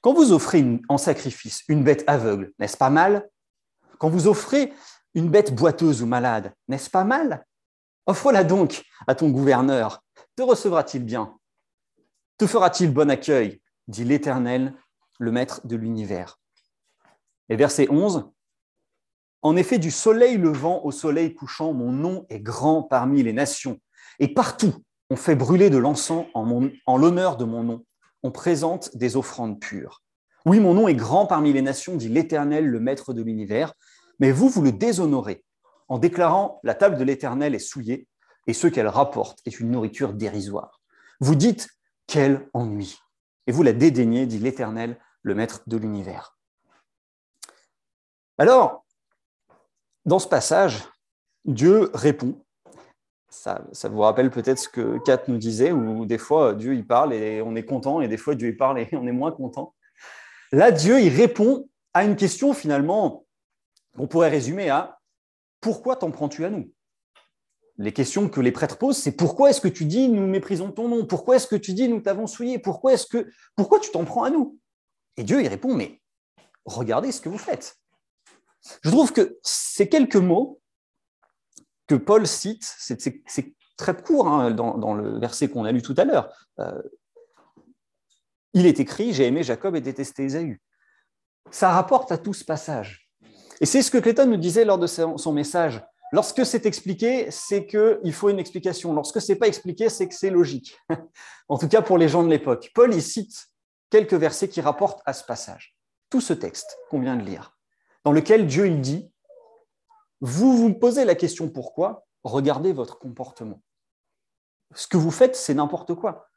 Quand 0.00 0.12
vous 0.12 0.32
offrez 0.32 0.64
en 0.88 0.98
sacrifice 0.98 1.62
une 1.68 1.84
bête 1.84 2.04
aveugle, 2.06 2.52
n'est-ce 2.58 2.76
pas 2.76 2.90
mal? 2.90 3.28
Quand 3.98 4.08
vous 4.08 4.26
offrez 4.26 4.72
une 5.14 5.28
bête 5.28 5.54
boiteuse 5.54 6.02
ou 6.02 6.06
malade, 6.06 6.54
n'est-ce 6.68 6.88
pas 6.88 7.04
mal? 7.04 7.44
Offre-la 8.06 8.44
donc 8.44 8.84
à 9.06 9.14
ton 9.14 9.28
gouverneur. 9.28 10.02
Te 10.36 10.42
recevra-t-il 10.42 11.04
bien? 11.04 11.36
Te 12.38 12.46
fera-t-il 12.46 12.92
bon 12.92 13.10
accueil? 13.10 13.60
dit 13.88 14.04
l'Éternel, 14.04 14.74
le 15.18 15.32
Maître 15.32 15.66
de 15.66 15.76
l'univers. 15.76 16.38
Et 17.48 17.56
verset 17.56 17.88
11, 17.90 18.30
En 19.42 19.56
effet, 19.56 19.78
du 19.78 19.90
soleil 19.90 20.36
levant 20.36 20.82
au 20.84 20.92
soleil 20.92 21.34
couchant, 21.34 21.72
mon 21.72 21.92
nom 21.92 22.24
est 22.28 22.40
grand 22.40 22.82
parmi 22.82 23.22
les 23.22 23.32
nations, 23.32 23.78
et 24.18 24.32
partout 24.32 24.74
on 25.10 25.16
fait 25.16 25.34
brûler 25.34 25.70
de 25.70 25.76
l'encens 25.76 26.26
en, 26.34 26.96
l'honneur 26.96 27.36
de 27.36 27.44
mon 27.44 27.64
nom. 27.64 27.84
On 28.22 28.30
présente 28.30 28.96
des 28.96 29.16
offrandes 29.16 29.60
pures. 29.60 30.02
Oui, 30.46 30.60
mon 30.60 30.72
nom 30.72 30.88
est 30.88 30.94
grand 30.94 31.26
parmi 31.26 31.52
les 31.52 31.62
nations, 31.62 31.96
dit 31.96 32.08
l'Éternel, 32.08 32.66
le 32.66 32.80
Maître 32.80 33.12
de 33.12 33.22
l'univers, 33.22 33.74
mais 34.20 34.30
vous, 34.30 34.48
vous 34.48 34.62
le 34.62 34.72
déshonorez 34.72 35.44
en 35.88 35.98
déclarant 35.98 36.60
la 36.62 36.74
table 36.74 36.96
de 36.96 37.04
l'Éternel 37.04 37.54
est 37.54 37.58
souillée 37.58 38.06
et 38.46 38.52
ce 38.52 38.68
qu'elle 38.68 38.88
rapporte 38.88 39.40
est 39.44 39.60
une 39.60 39.70
nourriture 39.70 40.14
dérisoire. 40.14 40.80
Vous 41.20 41.34
dites 41.34 41.68
quel 42.06 42.48
ennui 42.54 42.98
et 43.46 43.52
vous 43.52 43.62
la 43.62 43.72
dédaignez, 43.72 44.26
dit 44.26 44.38
l'Éternel, 44.38 44.98
le 45.22 45.34
Maître 45.34 45.62
de 45.66 45.76
l'univers. 45.76 46.38
Alors, 48.38 48.86
dans 50.04 50.18
ce 50.18 50.28
passage, 50.28 50.88
Dieu 51.44 51.90
répond 51.94 52.42
ça, 53.30 53.62
vous 53.84 54.00
rappelle 54.00 54.30
peut-être 54.30 54.58
ce 54.58 54.68
que 54.68 54.98
Kat 55.04 55.22
nous 55.28 55.38
disait, 55.38 55.72
où 55.72 56.04
des 56.04 56.18
fois 56.18 56.54
Dieu 56.54 56.74
il 56.74 56.86
parle 56.86 57.14
et 57.14 57.40
on 57.42 57.54
est 57.54 57.64
content, 57.64 58.00
et 58.00 58.08
des 58.08 58.16
fois 58.16 58.34
Dieu 58.34 58.48
il 58.48 58.56
parle 58.56 58.78
et 58.80 58.88
on 58.92 59.06
est 59.06 59.12
moins 59.12 59.32
content. 59.32 59.74
Là, 60.52 60.72
Dieu 60.72 61.00
il 61.00 61.14
répond 61.14 61.68
à 61.94 62.04
une 62.04 62.16
question 62.16 62.52
finalement 62.52 63.24
qu'on 63.96 64.06
pourrait 64.06 64.28
résumer 64.28 64.68
à 64.68 64.98
pourquoi 65.60 65.96
t'en 65.96 66.10
prends-tu 66.10 66.44
à 66.44 66.50
nous? 66.50 66.72
Les 67.78 67.92
questions 67.92 68.28
que 68.28 68.40
les 68.40 68.52
prêtres 68.52 68.76
posent, 68.76 68.98
c'est 68.98 69.12
pourquoi 69.12 69.50
est-ce 69.50 69.60
que 69.60 69.68
tu 69.68 69.84
dis 69.84 70.08
nous 70.08 70.26
méprisons 70.26 70.70
ton 70.70 70.88
nom? 70.88 71.06
Pourquoi 71.06 71.36
est-ce 71.36 71.46
que 71.46 71.56
tu 71.56 71.72
dis 71.72 71.88
nous 71.88 72.00
t'avons 72.00 72.26
souillé? 72.26 72.58
Pourquoi 72.58 72.92
est-ce 72.92 73.06
que 73.06 73.30
pourquoi 73.56 73.80
tu 73.80 73.90
t'en 73.90 74.04
prends 74.04 74.24
à 74.24 74.30
nous? 74.30 74.58
Et 75.16 75.22
Dieu 75.22 75.40
il 75.40 75.48
répond 75.48 75.74
mais 75.74 76.00
regardez 76.64 77.12
ce 77.12 77.20
que 77.20 77.28
vous 77.28 77.38
faites. 77.38 77.76
Je 78.82 78.90
trouve 78.90 79.12
que 79.12 79.38
ces 79.42 79.88
quelques 79.88 80.16
mots 80.16 80.59
Paul 81.94 82.26
cite, 82.26 82.64
c'est 82.78 83.54
très 83.76 83.96
court 83.96 84.28
hein, 84.28 84.50
dans, 84.50 84.94
le 84.94 85.18
verset 85.18 85.48
qu'on 85.48 85.64
a 85.64 85.72
lu 85.72 85.82
tout 85.82 85.94
à 85.96 86.04
l'heure. 86.04 86.28
Euh, 86.58 86.82
il 88.52 88.66
est 88.66 88.80
écrit 88.80 89.12
J'ai 89.12 89.26
aimé 89.26 89.42
Jacob 89.42 89.76
et 89.76 89.80
détesté 89.80 90.24
Ésaü. 90.24 90.60
Ça 91.50 91.70
rapporte 91.70 92.12
à 92.12 92.18
tout 92.18 92.34
ce 92.34 92.44
passage. 92.44 93.08
Et 93.60 93.66
c'est 93.66 93.82
ce 93.82 93.90
que 93.90 93.98
Clayton 93.98 94.26
nous 94.26 94.36
disait 94.36 94.64
lors 94.64 94.78
de 94.78 94.86
son 94.86 95.32
message. 95.32 95.82
Lorsque 96.12 96.44
c'est 96.44 96.66
expliqué, 96.66 97.30
c'est 97.30 97.66
qu'il 97.66 98.12
faut 98.12 98.30
une 98.30 98.38
explication. 98.38 98.92
Lorsque 98.92 99.20
ce 99.20 99.32
n'est 99.32 99.38
pas 99.38 99.46
expliqué, 99.46 99.88
c'est 99.88 100.08
que 100.08 100.14
c'est 100.14 100.30
logique. 100.30 100.76
en 101.48 101.58
tout 101.58 101.68
cas 101.68 101.82
pour 101.82 101.98
les 101.98 102.08
gens 102.08 102.22
de 102.22 102.28
l'époque. 102.28 102.70
Paul 102.74 102.94
y 102.94 103.02
cite 103.02 103.48
quelques 103.90 104.14
versets 104.14 104.48
qui 104.48 104.60
rapportent 104.60 105.02
à 105.06 105.12
ce 105.12 105.24
passage. 105.24 105.76
Tout 106.08 106.20
ce 106.20 106.32
texte 106.32 106.76
qu'on 106.90 107.00
vient 107.00 107.16
de 107.16 107.24
lire, 107.24 107.56
dans 108.04 108.12
lequel 108.12 108.46
Dieu 108.46 108.66
il 108.66 108.80
dit 108.80 109.12
vous 110.20 110.56
vous 110.56 110.74
posez 110.74 111.04
la 111.04 111.14
question 111.14 111.48
pourquoi, 111.48 112.06
regardez 112.24 112.72
votre 112.72 112.98
comportement? 112.98 113.62
Ce 114.74 114.86
que 114.86 114.96
vous 114.96 115.10
faites, 115.10 115.34
c'est 115.34 115.54
n'importe 115.54 115.94
quoi. 115.94 116.28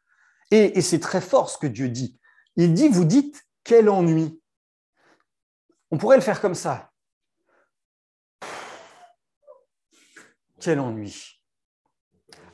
Et, 0.52 0.82
c'est 0.82 1.00
très 1.00 1.22
fort 1.22 1.50
ce 1.50 1.58
que 1.58 1.68
Dieu 1.68 1.90
dit. 1.90 2.20
Il 2.56 2.74
dit, 2.74 2.88
vous 2.88 3.06
dites, 3.06 3.44
quel 3.64 3.90
ennui. 3.90 4.40
On 5.92 5.98
pourrait 5.98 6.18
le 6.18 6.22
faire 6.22 6.42
comme 6.42 6.56
ça. 6.56 6.92
Quel 10.60 10.80
ennui. 10.80 11.42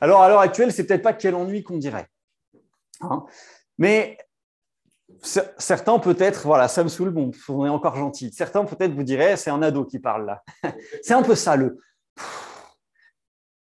Alors, 0.00 0.22
à 0.22 0.28
l'heure 0.28 0.40
actuelle, 0.40 0.72
c'est 0.72 0.86
peut-être 0.86 1.02
pas 1.02 1.12
quel 1.12 1.34
ennui 1.34 1.62
qu'on 1.62 1.76
dirait. 1.76 2.08
Hein. 3.02 3.26
Mais 3.78 4.18
certains 5.22 5.98
peut-être, 5.98 6.42
voilà, 6.42 6.68
ça 6.68 6.82
me 6.82 6.88
saoule, 6.88 7.10
bon, 7.10 7.30
on 7.48 7.66
est 7.66 7.70
encore 7.70 7.96
gentil. 7.96 8.32
Certains 8.32 8.64
peut-être 8.64 8.92
vous 8.92 9.02
diraient, 9.02 9.36
c'est 9.36 9.50
un 9.50 9.62
ado 9.62 9.84
qui 9.84 9.98
parle 9.98 10.26
là. 10.26 10.44
c'est 11.02 11.14
un 11.14 11.22
peu 11.22 11.34
ça 11.34 11.56
le. 11.56 11.78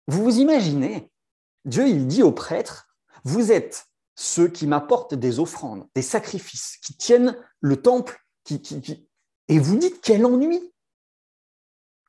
Vous 0.07 0.23
vous 0.23 0.39
imaginez, 0.39 1.11
Dieu 1.65 1.89
il 1.89 2.07
dit 2.07 2.23
aux 2.23 2.33
prêtres, 2.33 2.89
vous 3.25 3.53
êtes 3.53 3.87
ceux 4.15 4.49
qui 4.49 4.67
m'apportent 4.67 5.15
des 5.15 5.41
offrandes, 5.41 5.89
des 5.95 6.03
sacrifices, 6.03 6.79
qui 6.83 6.97
tiennent 6.97 7.37
le 7.61 7.81
temple, 7.81 8.23
qui, 8.45 9.09
et 9.49 9.59
vous 9.59 9.77
dites 9.77 10.01
quel 10.03 10.25
ennui. 10.27 10.73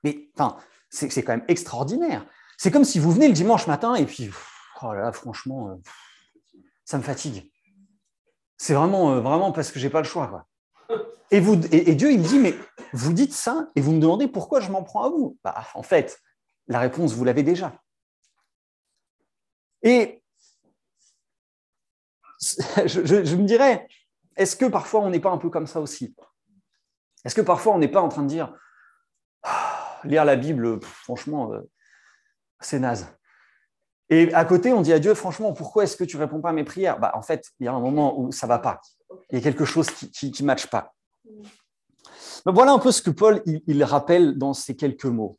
Mais 0.03 0.29
enfin, 0.35 0.57
c'est 0.89 1.23
quand 1.23 1.33
même 1.33 1.45
extraordinaire. 1.47 2.25
C'est 2.57 2.71
comme 2.71 2.85
si 2.85 2.99
vous 2.99 3.11
venez 3.11 3.27
le 3.27 3.33
dimanche 3.33 3.67
matin 3.67 3.95
et 3.95 4.05
puis, 4.05 4.29
oh 4.81 4.93
là, 4.93 5.01
là 5.01 5.11
franchement, 5.11 5.69
euh, 5.69 5.75
ça 6.85 6.97
me 6.97 7.03
fatigue. 7.03 7.51
C'est 8.57 8.73
vraiment, 8.73 9.13
euh, 9.13 9.19
vraiment 9.19 9.51
parce 9.51 9.71
que 9.71 9.79
j'ai 9.79 9.89
pas 9.89 10.01
le 10.01 10.07
choix. 10.07 10.47
Et, 11.31 11.41
Dieu, 11.41 12.11
il 12.11 12.21
dit, 12.21 12.39
mais 12.39 12.53
vous 12.93 13.11
dites 13.11 13.33
ça 13.33 13.69
et 13.75 13.81
vous 13.81 13.91
me 13.91 13.99
demandez 13.99 14.27
pourquoi 14.27 14.59
je 14.59 14.71
m'en 14.71 14.83
prends 14.83 15.03
à 15.03 15.09
vous. 15.09 15.37
Bah, 15.43 15.65
en 15.73 15.83
fait, 15.83 16.21
la 16.67 16.79
réponse, 16.79 17.13
vous 17.13 17.25
l'avez 17.25 17.43
déjà. 17.43 17.73
Et 19.81 20.23
je, 22.85 23.35
me 23.35 23.45
dirais, 23.45 23.87
Est-ce 24.35 24.55
que 24.55 24.65
parfois 24.65 25.01
on 25.01 25.09
n'est 25.09 25.19
pas 25.19 25.31
un 25.31 25.37
peu 25.37 25.49
comme 25.49 25.67
ça 25.67 25.81
aussi? 25.81 26.15
Est-ce 27.23 27.35
que 27.35 27.41
parfois 27.41 27.73
on 27.73 27.79
n'est 27.79 27.87
pas 27.87 28.01
en 28.01 28.09
train 28.09 28.23
de 28.23 28.27
dire 28.27 28.53
ah, 29.43 29.99
lire 30.03 30.25
la 30.25 30.35
Bible, 30.35 30.81
franchement, 30.81 31.53
euh, 31.53 31.61
c'est 32.59 32.79
naze. 32.79 33.07
Et 34.09 34.33
à 34.33 34.45
côté, 34.45 34.71
on 34.71 34.81
dit 34.81 34.93
à 34.93 34.99
Dieu, 34.99 35.13
franchement, 35.13 35.53
pourquoi 35.53 35.83
est-ce 35.83 35.97
que 35.97 36.03
tu 36.03 36.17
réponds 36.17 36.41
pas 36.41 36.49
à 36.49 36.53
mes 36.53 36.63
prières? 36.63 36.99
Bah, 36.99 37.11
En 37.15 37.21
fait, 37.21 37.51
il 37.59 37.65
y 37.65 37.67
a 37.67 37.73
un 37.73 37.79
moment 37.79 38.19
où 38.19 38.31
ça 38.31 38.45
va 38.45 38.59
pas. 38.59 38.81
Il 39.31 39.37
y 39.37 39.41
a 39.41 39.43
quelque 39.43 39.65
chose 39.65 39.89
qui 39.89 40.31
ne 40.39 40.45
matche 40.45 40.67
pas. 40.67 40.93
voilà 42.45 42.71
un 42.71 42.79
peu 42.79 42.91
ce 42.91 43.01
que 43.01 43.09
Paul 43.09 43.41
il, 43.45 43.83
rappelle 43.83 44.37
dans 44.37 44.53
ces 44.53 44.75
quelques 44.75 45.05
mots. 45.05 45.37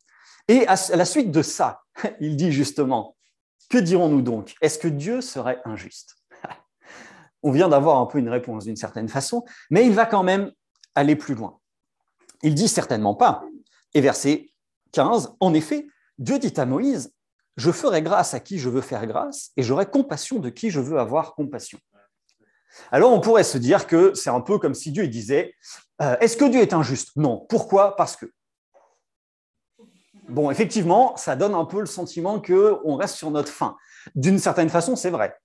Et 0.49 0.67
à 0.67 0.75
la 0.95 1.05
suite 1.05 1.31
de 1.31 1.41
ça, 1.41 1.81
il 2.19 2.35
dit 2.35 2.51
justement, 2.51 3.15
que 3.69 3.77
dirons-nous 3.77 4.21
donc? 4.21 4.55
Est-ce 4.61 4.79
que 4.79 4.87
Dieu 4.87 5.21
serait 5.21 5.61
injuste? 5.65 6.15
On 7.43 7.51
vient 7.51 7.69
d'avoir 7.69 7.99
un 7.99 8.05
peu 8.05 8.19
une 8.19 8.29
réponse 8.29 8.65
d'une 8.65 8.75
certaine 8.75 9.07
façon, 9.07 9.45
mais 9.69 9.85
il 9.85 9.93
va 9.93 10.05
quand 10.05 10.23
même 10.23 10.51
aller 10.95 11.15
plus 11.15 11.35
loin. 11.35 11.59
Il 12.43 12.55
dit 12.55 12.67
certainement 12.67 13.15
pas. 13.15 13.43
Et 13.93 14.01
verset 14.01 14.49
15, 14.91 15.35
en 15.39 15.53
effet, 15.53 15.87
Dieu 16.17 16.39
dit 16.39 16.53
à 16.57 16.65
Moïse, 16.65 17.13
je 17.57 17.71
ferai 17.71 18.01
grâce 18.01 18.33
à 18.33 18.39
qui 18.39 18.59
je 18.59 18.69
veux 18.69 18.81
faire 18.81 19.05
grâce 19.07 19.51
et 19.57 19.63
j'aurai 19.63 19.87
compassion 19.87 20.39
de 20.39 20.49
qui 20.49 20.69
je 20.69 20.79
veux 20.79 20.99
avoir 20.99 21.35
compassion. 21.35 21.79
Alors 22.91 23.11
on 23.11 23.19
pourrait 23.19 23.43
se 23.43 23.57
dire 23.57 23.87
que 23.87 24.13
c'est 24.13 24.29
un 24.29 24.41
peu 24.41 24.59
comme 24.59 24.75
si 24.75 24.91
Dieu 24.91 25.07
disait, 25.07 25.55
euh, 26.01 26.15
est-ce 26.19 26.37
que 26.37 26.45
Dieu 26.45 26.61
est 26.61 26.73
injuste? 26.73 27.15
Non. 27.15 27.45
Pourquoi? 27.49 27.95
Parce 27.95 28.15
que. 28.15 28.31
Bon, 30.29 30.51
effectivement, 30.51 31.15
ça 31.15 31.35
donne 31.35 31.55
un 31.55 31.65
peu 31.65 31.79
le 31.79 31.85
sentiment 31.85 32.41
qu'on 32.41 32.95
reste 32.95 33.15
sur 33.15 33.31
notre 33.31 33.51
fin. 33.51 33.77
D'une 34.13 34.39
certaine 34.39 34.69
façon, 34.69 34.95
c'est 34.95 35.09
vrai. 35.09 35.35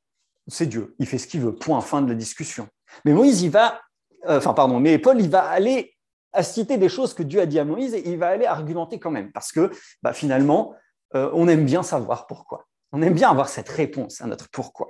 C'est 0.49 0.67
Dieu. 0.67 0.95
Il 0.99 1.07
fait 1.07 1.19
ce 1.19 1.27
qu'il 1.27 1.41
veut. 1.41 1.55
Point. 1.55 1.81
Fin 1.81 2.03
de 2.03 2.09
la 2.09 2.15
discussion. 2.17 2.69
Mais 3.05 3.13
Moïse, 3.13 3.43
il 3.43 3.51
va. 3.51 3.81
Euh, 4.27 4.41
pardon. 4.41 4.81
Mais 4.81 4.99
Paul, 4.99 5.21
il 5.21 5.31
va 5.31 5.45
aller 5.45 5.95
à 6.33 6.43
citer 6.43 6.79
des 6.79 6.89
choses 6.89 7.15
que 7.15 7.23
Dieu 7.23 7.41
a 7.41 7.47
dit 7.47 7.59
à 7.59 7.65
Moïse 7.65 7.95
et 7.95 8.09
il 8.09 8.19
va 8.19 8.29
aller 8.29 8.47
argumenter 8.47 8.99
quand 8.99 9.11
même. 9.11 9.31
Parce 9.33 9.53
que 9.53 9.71
bah, 10.03 10.13
finalement, 10.13 10.75
euh, 11.15 11.31
on 11.33 11.49
aime 11.49 11.65
bien 11.65 11.83
savoir 11.83 12.27
pourquoi. 12.27 12.67
On 12.93 13.03
aime 13.03 13.15
bien 13.15 13.31
avoir 13.31 13.49
cette 13.49 13.69
réponse 13.69 14.21
à 14.21 14.27
notre 14.27 14.49
pourquoi. 14.51 14.89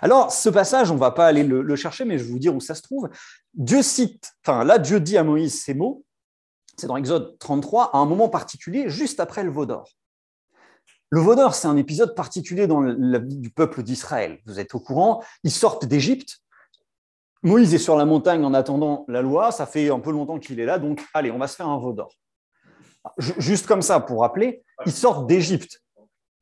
Alors, 0.00 0.32
ce 0.32 0.48
passage, 0.48 0.90
on 0.90 0.94
ne 0.94 1.00
va 1.00 1.10
pas 1.10 1.26
aller 1.26 1.44
le, 1.44 1.76
chercher, 1.76 2.04
mais 2.04 2.18
je 2.18 2.24
vais 2.24 2.30
vous 2.30 2.38
dire 2.38 2.54
où 2.54 2.60
ça 2.60 2.74
se 2.74 2.82
trouve. 2.82 3.08
Dieu 3.54 3.82
cite, 3.82 4.32
enfin 4.44 4.64
là, 4.64 4.78
Dieu 4.78 5.00
dit 5.00 5.18
à 5.18 5.24
Moïse 5.24 5.60
ces 5.60 5.74
mots, 5.74 6.04
c'est 6.76 6.86
dans 6.86 6.96
Exode 6.96 7.38
33, 7.38 7.90
à 7.92 7.98
un 7.98 8.06
moment 8.06 8.28
particulier, 8.28 8.88
juste 8.88 9.20
après 9.20 9.42
le 9.42 9.50
veau 9.50 9.66
d'or. 9.66 9.88
Le 11.10 11.20
veau 11.20 11.34
d'or, 11.34 11.54
c'est 11.54 11.68
un 11.68 11.76
épisode 11.76 12.14
particulier 12.14 12.66
dans 12.66 12.80
la 12.80 13.18
vie 13.18 13.38
du 13.38 13.50
peuple 13.50 13.82
d'Israël. 13.82 14.40
Vous 14.46 14.60
êtes 14.60 14.74
au 14.74 14.80
courant, 14.80 15.22
ils 15.42 15.50
sortent 15.50 15.86
d'Égypte. 15.86 16.38
Moïse 17.42 17.72
est 17.74 17.78
sur 17.78 17.96
la 17.96 18.04
montagne 18.04 18.44
en 18.44 18.52
attendant 18.52 19.04
la 19.08 19.22
loi, 19.22 19.52
ça 19.52 19.66
fait 19.66 19.90
un 19.90 20.00
peu 20.00 20.10
longtemps 20.10 20.38
qu'il 20.38 20.60
est 20.60 20.66
là, 20.66 20.78
donc 20.78 21.04
allez, 21.14 21.30
on 21.30 21.38
va 21.38 21.46
se 21.46 21.56
faire 21.56 21.68
un 21.68 21.78
veau 21.78 21.92
d'or. 21.92 22.12
Juste 23.18 23.66
comme 23.66 23.82
ça, 23.82 24.00
pour 24.00 24.20
rappeler, 24.20 24.62
ils 24.86 24.92
sortent 24.92 25.26
d'Égypte. 25.26 25.82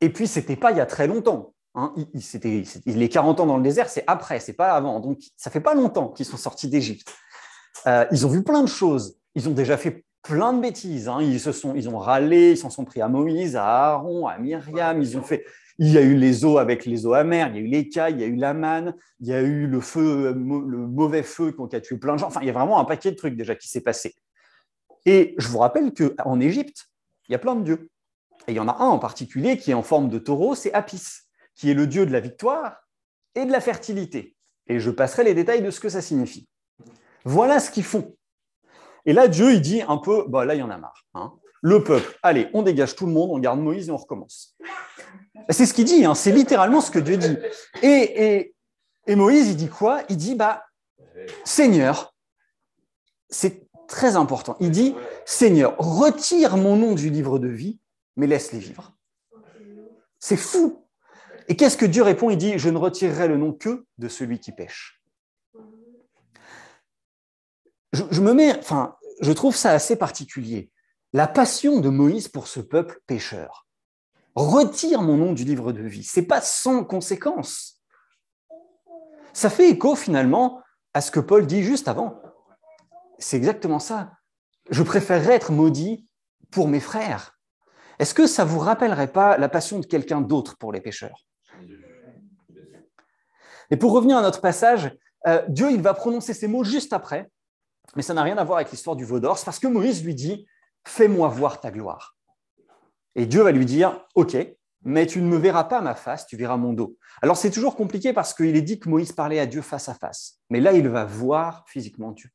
Et 0.00 0.10
puis, 0.10 0.26
ce 0.26 0.40
n'était 0.40 0.56
pas 0.56 0.72
il 0.72 0.78
y 0.78 0.80
a 0.80 0.86
très 0.86 1.06
longtemps. 1.06 1.54
Hein. 1.74 1.94
les 2.86 3.08
40 3.08 3.40
ans 3.40 3.46
dans 3.46 3.58
le 3.58 3.62
désert, 3.62 3.90
c'est 3.90 4.04
après, 4.06 4.40
c'est 4.40 4.54
pas 4.54 4.72
avant. 4.72 4.98
Donc, 5.00 5.18
ça 5.36 5.50
fait 5.50 5.60
pas 5.60 5.74
longtemps 5.74 6.08
qu'ils 6.08 6.26
sont 6.26 6.38
sortis 6.38 6.68
d'Égypte. 6.68 7.12
Euh, 7.86 8.06
ils 8.10 8.26
ont 8.26 8.30
vu 8.30 8.42
plein 8.42 8.62
de 8.62 8.68
choses. 8.68 9.18
Ils 9.34 9.48
ont 9.48 9.52
déjà 9.52 9.76
fait 9.76 10.04
plein 10.22 10.54
de 10.54 10.60
bêtises. 10.60 11.08
Hein. 11.08 11.18
Ils, 11.20 11.38
se 11.38 11.52
sont, 11.52 11.74
ils 11.74 11.88
ont 11.88 11.98
râlé, 11.98 12.52
ils 12.52 12.56
s'en 12.56 12.70
sont 12.70 12.84
pris 12.84 13.00
à 13.02 13.08
Moïse, 13.08 13.56
à 13.56 13.64
Aaron, 13.64 14.26
à 14.26 14.38
Myriam. 14.38 15.00
Ils 15.02 15.16
ont 15.18 15.22
fait. 15.22 15.44
Il 15.78 15.92
y 15.92 15.98
a 15.98 16.00
eu 16.00 16.14
les 16.14 16.46
eaux 16.46 16.56
avec 16.56 16.86
les 16.86 17.04
eaux 17.04 17.12
amères, 17.12 17.48
il 17.48 17.56
y 17.56 17.58
a 17.58 17.60
eu 17.60 17.66
l'écaille, 17.66 18.14
il 18.14 18.20
y 18.20 18.24
a 18.24 18.26
eu 18.26 18.36
la 18.36 18.54
manne, 18.54 18.94
il 19.20 19.26
y 19.26 19.34
a 19.34 19.42
eu 19.42 19.66
le 19.66 19.82
feu, 19.82 20.32
le 20.32 20.34
mauvais 20.34 21.22
feu 21.22 21.54
qui 21.68 21.76
a 21.76 21.82
tué 21.82 21.98
plein 21.98 22.14
de 22.14 22.18
gens. 22.18 22.28
Enfin, 22.28 22.40
il 22.40 22.46
y 22.46 22.50
a 22.50 22.54
vraiment 22.54 22.80
un 22.80 22.86
paquet 22.86 23.10
de 23.10 23.16
trucs 23.16 23.36
déjà 23.36 23.54
qui 23.54 23.68
s'est 23.68 23.82
passé. 23.82 24.14
Et 25.06 25.34
je 25.38 25.48
vous 25.48 25.58
rappelle 25.58 25.92
qu'en 25.94 26.40
Égypte, 26.40 26.90
il 27.28 27.32
y 27.32 27.34
a 27.34 27.38
plein 27.38 27.54
de 27.54 27.62
dieux. 27.62 27.90
Et 28.48 28.52
il 28.52 28.56
y 28.56 28.60
en 28.60 28.68
a 28.68 28.76
un 28.76 28.88
en 28.88 28.98
particulier 28.98 29.56
qui 29.56 29.70
est 29.70 29.74
en 29.74 29.82
forme 29.82 30.08
de 30.08 30.18
taureau, 30.18 30.54
c'est 30.54 30.72
Apis, 30.74 31.02
qui 31.54 31.70
est 31.70 31.74
le 31.74 31.86
dieu 31.86 32.04
de 32.06 32.12
la 32.12 32.20
victoire 32.20 32.76
et 33.34 33.44
de 33.44 33.52
la 33.52 33.60
fertilité. 33.60 34.36
Et 34.66 34.80
je 34.80 34.90
passerai 34.90 35.24
les 35.24 35.34
détails 35.34 35.62
de 35.62 35.70
ce 35.70 35.80
que 35.80 35.88
ça 35.88 36.02
signifie. 36.02 36.48
Voilà 37.24 37.60
ce 37.60 37.70
qu'ils 37.70 37.84
font. 37.84 38.16
Et 39.04 39.12
là, 39.12 39.28
Dieu, 39.28 39.52
il 39.52 39.60
dit 39.60 39.82
un 39.82 39.96
peu, 39.96 40.24
bah, 40.28 40.44
là, 40.44 40.54
il 40.54 40.58
y 40.58 40.62
en 40.62 40.70
a 40.70 40.78
marre. 40.78 41.06
Hein. 41.14 41.32
Le 41.62 41.82
peuple, 41.82 42.18
allez, 42.22 42.48
on 42.52 42.62
dégage 42.62 42.96
tout 42.96 43.06
le 43.06 43.12
monde, 43.12 43.30
on 43.32 43.38
garde 43.38 43.60
Moïse 43.60 43.88
et 43.88 43.92
on 43.92 43.96
recommence. 43.96 44.56
C'est 45.48 45.66
ce 45.66 45.74
qu'il 45.74 45.84
dit, 45.84 46.04
hein. 46.04 46.14
c'est 46.14 46.32
littéralement 46.32 46.80
ce 46.80 46.90
que 46.90 46.98
Dieu 46.98 47.16
dit. 47.16 47.36
Et, 47.82 48.52
et 49.06 49.16
Moïse, 49.16 49.48
il 49.48 49.56
dit 49.56 49.68
quoi? 49.68 50.02
Il 50.08 50.16
dit, 50.16 50.34
bah, 50.34 50.64
Seigneur, 51.44 52.14
c'est 53.28 53.65
très 53.88 54.16
important. 54.16 54.56
Il 54.60 54.70
dit, 54.70 54.94
Seigneur, 55.24 55.76
retire 55.78 56.56
mon 56.56 56.76
nom 56.76 56.94
du 56.94 57.10
livre 57.10 57.38
de 57.38 57.48
vie 57.48 57.80
mais 58.16 58.26
laisse-les 58.26 58.58
vivre. 58.58 58.92
C'est 60.18 60.36
fou. 60.36 60.88
Et 61.48 61.56
qu'est-ce 61.56 61.76
que 61.76 61.86
Dieu 61.86 62.02
répond? 62.02 62.30
Il 62.30 62.38
dit, 62.38 62.58
je 62.58 62.68
ne 62.68 62.78
retirerai 62.78 63.28
le 63.28 63.36
nom 63.36 63.52
que 63.52 63.86
de 63.98 64.08
celui 64.08 64.40
qui 64.40 64.52
pêche. 64.52 65.00
Je, 67.92 68.20
me 68.20 68.34
mets, 68.34 68.58
enfin, 68.58 68.96
je 69.20 69.32
trouve 69.32 69.56
ça 69.56 69.70
assez 69.70 69.96
particulier. 69.96 70.70
La 71.12 71.28
passion 71.28 71.80
de 71.80 71.88
Moïse 71.88 72.28
pour 72.28 72.48
ce 72.48 72.60
peuple 72.60 73.00
pécheur. 73.06 73.66
Retire 74.34 75.00
mon 75.00 75.16
nom 75.16 75.32
du 75.32 75.44
livre 75.44 75.72
de 75.72 75.82
vie. 75.82 76.02
C'est 76.02 76.26
pas 76.26 76.42
sans 76.42 76.84
conséquence. 76.84 77.80
Ça 79.32 79.48
fait 79.48 79.70
écho 79.70 79.94
finalement 79.94 80.60
à 80.92 81.00
ce 81.00 81.10
que 81.10 81.20
Paul 81.20 81.46
dit 81.46 81.62
juste 81.62 81.88
avant. 81.88 82.20
C'est 83.18 83.36
exactement 83.36 83.78
ça. 83.78 84.12
Je 84.70 84.82
préférerais 84.82 85.34
être 85.34 85.52
maudit 85.52 86.06
pour 86.50 86.68
mes 86.68 86.80
frères 86.80 87.36
est-ce 87.98 88.14
que 88.14 88.26
ça 88.26 88.44
vous 88.44 88.58
rappellerait 88.58 89.12
pas 89.12 89.38
la 89.38 89.48
passion 89.48 89.78
de 89.78 89.86
quelqu'un 89.86 90.20
d'autre 90.20 90.56
pour 90.58 90.72
les 90.72 90.80
pécheurs 90.80 91.26
Et 93.70 93.76
pour 93.76 93.92
revenir 93.92 94.18
à 94.18 94.22
notre 94.22 94.40
passage, 94.40 94.94
euh, 95.26 95.42
Dieu 95.48 95.70
il 95.70 95.80
va 95.80 95.94
prononcer 95.94 96.34
ces 96.34 96.46
mots 96.46 96.64
juste 96.64 96.92
après, 96.92 97.30
mais 97.94 98.02
ça 98.02 98.14
n'a 98.14 98.22
rien 98.22 98.36
à 98.36 98.44
voir 98.44 98.58
avec 98.58 98.70
l'histoire 98.70 98.96
du 98.96 99.04
veau 99.04 99.18
d'or, 99.18 99.38
parce 99.44 99.58
que 99.58 99.66
Moïse 99.66 100.04
lui 100.04 100.14
dit 100.14 100.46
Fais-moi 100.86 101.28
voir 101.28 101.60
ta 101.60 101.70
gloire. 101.70 102.16
Et 103.14 103.26
Dieu 103.26 103.42
va 103.42 103.50
lui 103.50 103.64
dire 103.64 104.04
Ok, 104.14 104.36
mais 104.82 105.06
tu 105.06 105.22
ne 105.22 105.26
me 105.26 105.38
verras 105.38 105.64
pas 105.64 105.80
ma 105.80 105.94
face, 105.94 106.26
tu 106.26 106.36
verras 106.36 106.58
mon 106.58 106.74
dos. 106.74 106.96
Alors 107.22 107.38
c'est 107.38 107.50
toujours 107.50 107.76
compliqué 107.76 108.12
parce 108.12 108.34
qu'il 108.34 108.54
est 108.54 108.62
dit 108.62 108.78
que 108.78 108.90
Moïse 108.90 109.12
parlait 109.12 109.40
à 109.40 109.46
Dieu 109.46 109.62
face 109.62 109.88
à 109.88 109.94
face, 109.94 110.38
mais 110.50 110.60
là 110.60 110.72
il 110.72 110.86
va 110.88 111.06
voir 111.06 111.64
physiquement 111.66 112.12
Dieu, 112.12 112.28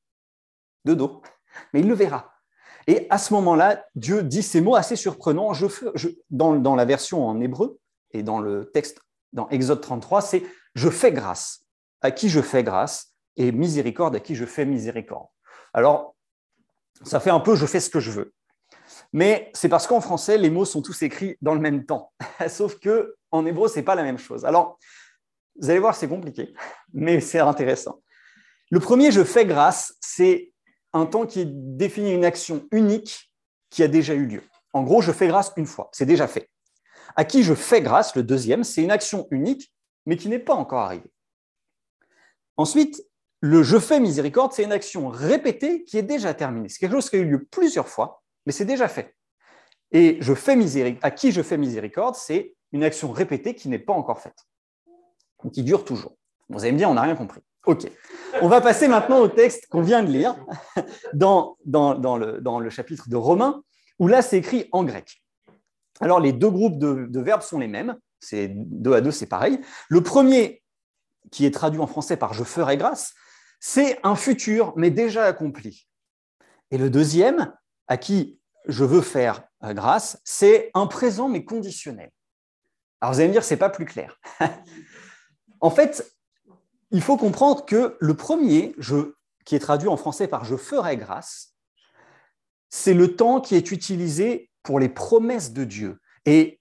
de 0.86 0.94
dos, 0.94 1.22
mais 1.74 1.82
il 1.82 1.88
le 1.88 1.94
verra. 1.94 2.32
Et 2.88 3.08
à 3.10 3.18
ce 3.18 3.34
moment-là, 3.34 3.86
Dieu 3.96 4.24
dit 4.24 4.44
ces 4.44 4.62
mots 4.62 4.76
assez 4.76 4.96
surprenants. 4.96 5.54
Je, 5.54 5.68
dans, 6.30 6.76
la 6.76 6.86
version 6.86 7.28
en 7.28 7.40
hébreu 7.40 7.80
et 8.12 8.24
dans 8.24 8.40
le 8.40 8.72
texte 8.72 9.02
dans 9.34 9.48
Exode 9.50 9.82
33, 9.82 10.22
c'est 10.22 10.44
Je 10.76 10.90
fais 10.90 11.12
grâce 11.12 11.66
à 12.02 12.12
qui 12.12 12.30
je 12.30 12.42
fais 12.42 12.64
grâce 12.64 13.14
et 13.38 13.52
miséricorde 13.52 14.16
à 14.16 14.20
qui 14.20 14.36
je 14.36 14.46
fais 14.46 14.66
miséricorde. 14.66 15.28
Alors, 15.74 16.16
ça 17.04 17.20
fait 17.20 17.30
un 17.30 17.40
peu 17.40 17.56
je 17.56 17.66
fais 17.66 17.80
ce 17.80 17.90
que 17.90 18.00
je 18.00 18.12
veux. 18.12 18.34
Mais 19.14 19.52
c'est 19.54 19.70
parce 19.70 19.88
qu'en 19.88 20.02
français, 20.02 20.38
les 20.38 20.50
mots 20.50 20.66
sont 20.66 20.82
tous 20.82 21.02
écrits 21.04 21.38
dans 21.42 21.54
le 21.54 21.60
même 21.60 21.86
temps. 21.86 22.12
Sauf 22.50 22.80
que 22.80 23.16
en 23.32 23.46
hébreu, 23.46 23.68
ce 23.68 23.78
n'est 23.78 23.84
pas 23.84 23.96
la 23.96 24.04
même 24.04 24.18
chose. 24.18 24.46
Alors, 24.46 24.78
vous 25.60 25.70
allez 25.70 25.80
voir, 25.80 25.96
c'est 25.96 26.08
compliqué, 26.08 26.54
mais 26.94 27.20
c'est 27.22 27.40
intéressant. 27.40 28.02
Le 28.70 28.80
premier 28.80 29.12
je 29.12 29.24
fais 29.24 29.46
grâce, 29.46 29.96
c'est 30.00 30.52
un 30.94 31.06
temps 31.06 31.26
qui 31.26 31.46
définit 31.46 32.14
une 32.14 32.26
action 32.26 32.68
unique 32.72 33.32
qui 33.70 33.84
a 33.84 33.88
déjà 33.88 34.14
eu 34.14 34.26
lieu. 34.26 34.44
En 34.74 34.84
gros, 34.84 35.02
je 35.02 35.12
fais 35.12 35.28
grâce 35.28 35.52
une 35.58 35.66
fois, 35.66 35.90
c'est 35.92 36.06
déjà 36.06 36.28
fait. 36.28 36.50
À 37.16 37.26
qui 37.26 37.44
je 37.44 37.54
fais 37.54 37.82
grâce, 37.82 38.16
le 38.16 38.24
deuxième, 38.24 38.64
c'est 38.64 38.84
une 38.84 38.92
action 38.92 39.28
unique, 39.32 39.74
mais 40.06 40.18
qui 40.18 40.30
n'est 40.30 40.40
pas 40.40 40.54
encore 40.54 40.80
arrivée. 40.80 41.12
Ensuite, 42.58 43.04
le 43.42 43.64
je 43.64 43.80
fais 43.80 44.00
miséricorde, 44.00 44.54
c'est 44.54 44.64
une 44.64 44.72
action 44.72 45.10
répétée 45.10 45.84
qui 45.84 45.98
est 45.98 46.04
déjà 46.04 46.34
terminée. 46.34 46.70
C'est 46.70 46.80
quelque 46.80 46.94
chose 46.94 47.10
qui 47.10 47.16
a 47.16 47.20
eu 47.20 47.30
lieu 47.30 47.48
plusieurs 47.50 47.88
fois, 47.88 48.22
mais 48.46 48.52
c'est 48.52 48.66
déjà 48.66 48.88
fait. 48.88 49.16
Et 49.92 50.18
je 50.22 50.34
fais 50.34 50.98
à 51.02 51.12
qui 51.12 51.32
je 51.32 51.42
fais 51.42 51.58
miséricorde, 51.58 52.16
c'est 52.16 52.56
une 52.72 52.84
action 52.84 53.12
répétée 53.12 53.56
qui 53.56 53.68
n'est 53.68 53.80
pas 53.80 53.94
encore 53.94 54.20
faite, 54.20 54.48
qui 55.52 55.64
dure 55.64 55.84
toujours. 55.84 56.16
Vous 56.50 56.62
allez 56.64 56.72
me 56.72 56.78
dire, 56.78 56.90
on 56.90 56.94
n'a 56.94 57.02
rien 57.02 57.16
compris. 57.16 57.42
OK. 57.66 57.90
On 58.40 58.48
va 58.48 58.62
passer 58.62 58.88
maintenant 58.88 59.20
au 59.20 59.28
texte 59.28 59.68
qu'on 59.68 59.82
vient 59.82 60.04
de 60.04 60.12
lire 60.12 60.36
dans, 61.14 61.58
le, 61.66 62.70
chapitre 62.70 63.10
de 63.10 63.16
Romains, 63.16 63.64
où 64.00 64.08
là, 64.08 64.22
c'est 64.22 64.38
écrit 64.38 64.70
en 64.72 64.84
grec. 64.84 65.22
Alors, 66.00 66.20
les 66.20 66.32
deux 66.32 66.50
groupes 66.50 66.78
de, 66.78 67.20
verbes 67.20 67.42
sont 67.42 67.60
les 67.60 67.68
mêmes. 67.68 67.98
C'est 68.20 68.50
deux 68.50 68.94
à 68.94 69.02
deux, 69.02 69.12
c'est 69.12 69.26
pareil. 69.26 69.60
Le 69.90 70.02
premier, 70.02 70.64
qui 71.32 71.46
est 71.46 71.52
traduit 71.52 71.82
en 71.82 71.88
français 71.88 72.18
par 72.18 72.34
je 72.34 72.44
ferai 72.44 72.78
grâce, 72.78 73.14
c'est 73.60 74.00
un 74.04 74.16
futur, 74.16 74.74
mais 74.76 74.90
déjà 74.90 75.26
accompli. 75.26 75.88
Et 76.72 76.78
le 76.78 76.90
deuxième, 76.90 77.54
à 77.88 77.98
qui 77.98 78.40
je 78.68 78.84
veux 78.84 79.02
faire 79.02 79.44
euh, 79.64 79.74
grâce, 79.74 80.20
c'est 80.24 80.72
un 80.74 80.88
présent, 80.88 81.30
mais 81.30 81.44
conditionnel. 81.44 82.12
Alors, 83.02 83.14
vous 83.14 83.20
allez 83.20 83.30
me 83.30 83.34
dire, 83.34 83.44
c'est 83.44 83.58
pas 83.58 83.70
plus 83.70 83.86
clair. 83.86 84.20
en 85.60 85.70
fait, 85.70 86.16
il 86.92 87.02
faut 87.02 87.18
comprendre 87.18 87.66
que 87.66 87.98
le 88.00 88.14
premier, 88.14 88.76
qui 89.46 89.56
est 89.56 89.60
traduit 89.60 89.88
en 89.88 89.98
français 89.98 90.28
par 90.28 90.46
je 90.46 90.56
ferai 90.56 90.98
grâce, 90.98 91.56
c'est 92.70 92.94
le 92.94 93.16
temps 93.16 93.42
qui 93.42 93.56
est 93.56 93.72
utilisé 93.72 94.50
pour 94.64 94.80
les 94.80 94.90
promesses 94.90 95.52
de 95.54 95.64
Dieu. 95.64 96.00
Et 96.26 96.60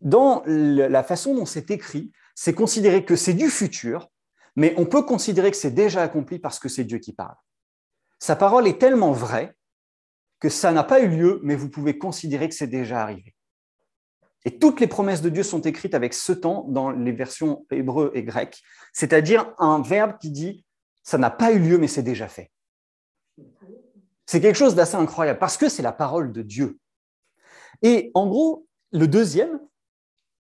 dans 0.00 0.42
la 0.46 1.02
façon 1.02 1.34
dont 1.34 1.46
c'est 1.46 1.70
écrit, 1.70 2.12
c'est 2.34 2.54
considéré 2.54 3.04
que 3.04 3.16
c'est 3.16 3.34
du 3.34 3.50
futur, 3.50 4.08
mais 4.56 4.74
on 4.76 4.86
peut 4.86 5.02
considérer 5.02 5.50
que 5.50 5.56
c'est 5.56 5.70
déjà 5.70 6.02
accompli 6.02 6.38
parce 6.38 6.58
que 6.58 6.68
c'est 6.68 6.84
Dieu 6.84 6.98
qui 6.98 7.12
parle. 7.12 7.36
Sa 8.18 8.36
parole 8.36 8.66
est 8.66 8.80
tellement 8.80 9.12
vraie 9.12 9.56
que 10.40 10.48
ça 10.48 10.72
n'a 10.72 10.84
pas 10.84 11.00
eu 11.00 11.08
lieu, 11.08 11.40
mais 11.42 11.56
vous 11.56 11.68
pouvez 11.68 11.98
considérer 11.98 12.48
que 12.48 12.54
c'est 12.54 12.68
déjà 12.68 13.02
arrivé. 13.02 13.34
Et 14.44 14.58
toutes 14.58 14.80
les 14.80 14.86
promesses 14.86 15.22
de 15.22 15.28
Dieu 15.28 15.42
sont 15.42 15.60
écrites 15.60 15.94
avec 15.94 16.14
ce 16.14 16.32
temps 16.32 16.64
dans 16.68 16.90
les 16.90 17.12
versions 17.12 17.66
hébreu 17.70 18.12
et 18.14 18.22
grec, 18.22 18.62
c'est-à-dire 18.92 19.52
un 19.58 19.82
verbe 19.82 20.18
qui 20.18 20.30
dit 20.30 20.64
ça 21.02 21.18
n'a 21.18 21.30
pas 21.30 21.52
eu 21.52 21.58
lieu, 21.58 21.78
mais 21.78 21.88
c'est 21.88 22.02
déjà 22.02 22.28
fait. 22.28 22.50
C'est 24.26 24.40
quelque 24.42 24.56
chose 24.56 24.74
d'assez 24.74 24.96
incroyable 24.96 25.38
parce 25.38 25.56
que 25.56 25.68
c'est 25.68 25.82
la 25.82 25.92
parole 25.92 26.32
de 26.32 26.42
Dieu. 26.42 26.78
Et 27.80 28.10
en 28.14 28.26
gros, 28.26 28.66
le 28.92 29.08
deuxième, 29.08 29.58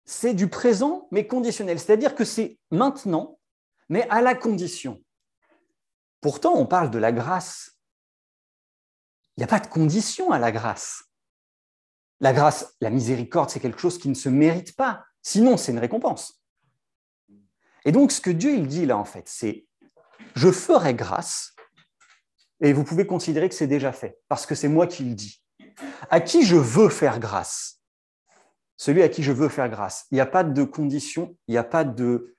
c'est 0.06 0.34
du 0.34 0.48
présent, 0.48 1.08
mais 1.12 1.28
conditionnel, 1.28 1.80
c'est-à-dire 1.80 2.16
que 2.16 2.24
c'est 2.24 2.58
maintenant, 2.72 3.40
mais 3.90 4.08
à 4.10 4.22
la 4.22 4.36
condition. 4.36 5.04
Pourtant, 6.22 6.54
on 6.56 6.66
parle 6.66 6.92
de 6.92 6.98
la 6.98 7.12
grâce. 7.12 7.78
Il 9.36 9.42
n'y 9.42 9.44
a 9.44 9.48
pas 9.48 9.60
de 9.60 9.68
condition 9.68 10.32
à 10.32 10.40
la 10.40 10.52
grâce. 10.52 11.04
La 12.24 12.32
grâce, 12.32 12.78
la 12.80 12.90
miséricorde, 12.90 13.50
c'est 13.50 13.60
quelque 13.60 13.82
chose 13.82 13.98
qui 13.98 14.08
ne 14.08 14.14
se 14.14 14.30
mérite 14.30 14.78
pas. 14.78 15.04
Sinon, 15.22 15.58
c'est 15.58 15.74
une 15.74 15.80
récompense. 15.80 16.42
Et 17.84 17.92
donc, 17.92 18.14
ce 18.14 18.22
que 18.22 18.30
Dieu 18.30 18.54
il 18.56 18.66
dit 18.66 18.86
là, 18.86 18.98
en 18.98 19.04
fait, 19.04 19.28
c'est 19.28 19.68
je 20.34 20.50
ferai 20.50 20.94
grâce, 20.94 21.54
et 22.62 22.72
vous 22.72 22.86
pouvez 22.86 23.06
considérer 23.06 23.50
que 23.50 23.56
c'est 23.56 23.68
déjà 23.68 23.92
fait, 23.92 24.22
parce 24.30 24.46
que 24.46 24.56
c'est 24.56 24.70
moi 24.70 24.88
qui 24.88 25.04
le 25.04 25.16
dis. 25.16 25.44
À 26.10 26.22
qui 26.22 26.46
je 26.46 26.56
veux 26.56 26.88
faire 26.88 27.20
grâce? 27.20 27.82
Celui 28.78 29.04
à 29.04 29.10
qui 29.10 29.22
je 29.22 29.34
veux 29.34 29.50
faire 29.50 29.68
grâce. 29.68 30.06
Il 30.10 30.16
n'y 30.16 30.22
a 30.22 30.26
pas 30.26 30.46
de 30.46 30.64
condition, 30.64 31.36
il 31.50 31.52
n'y 31.52 31.58
a 31.58 31.64
pas 31.66 31.84
de, 31.84 32.34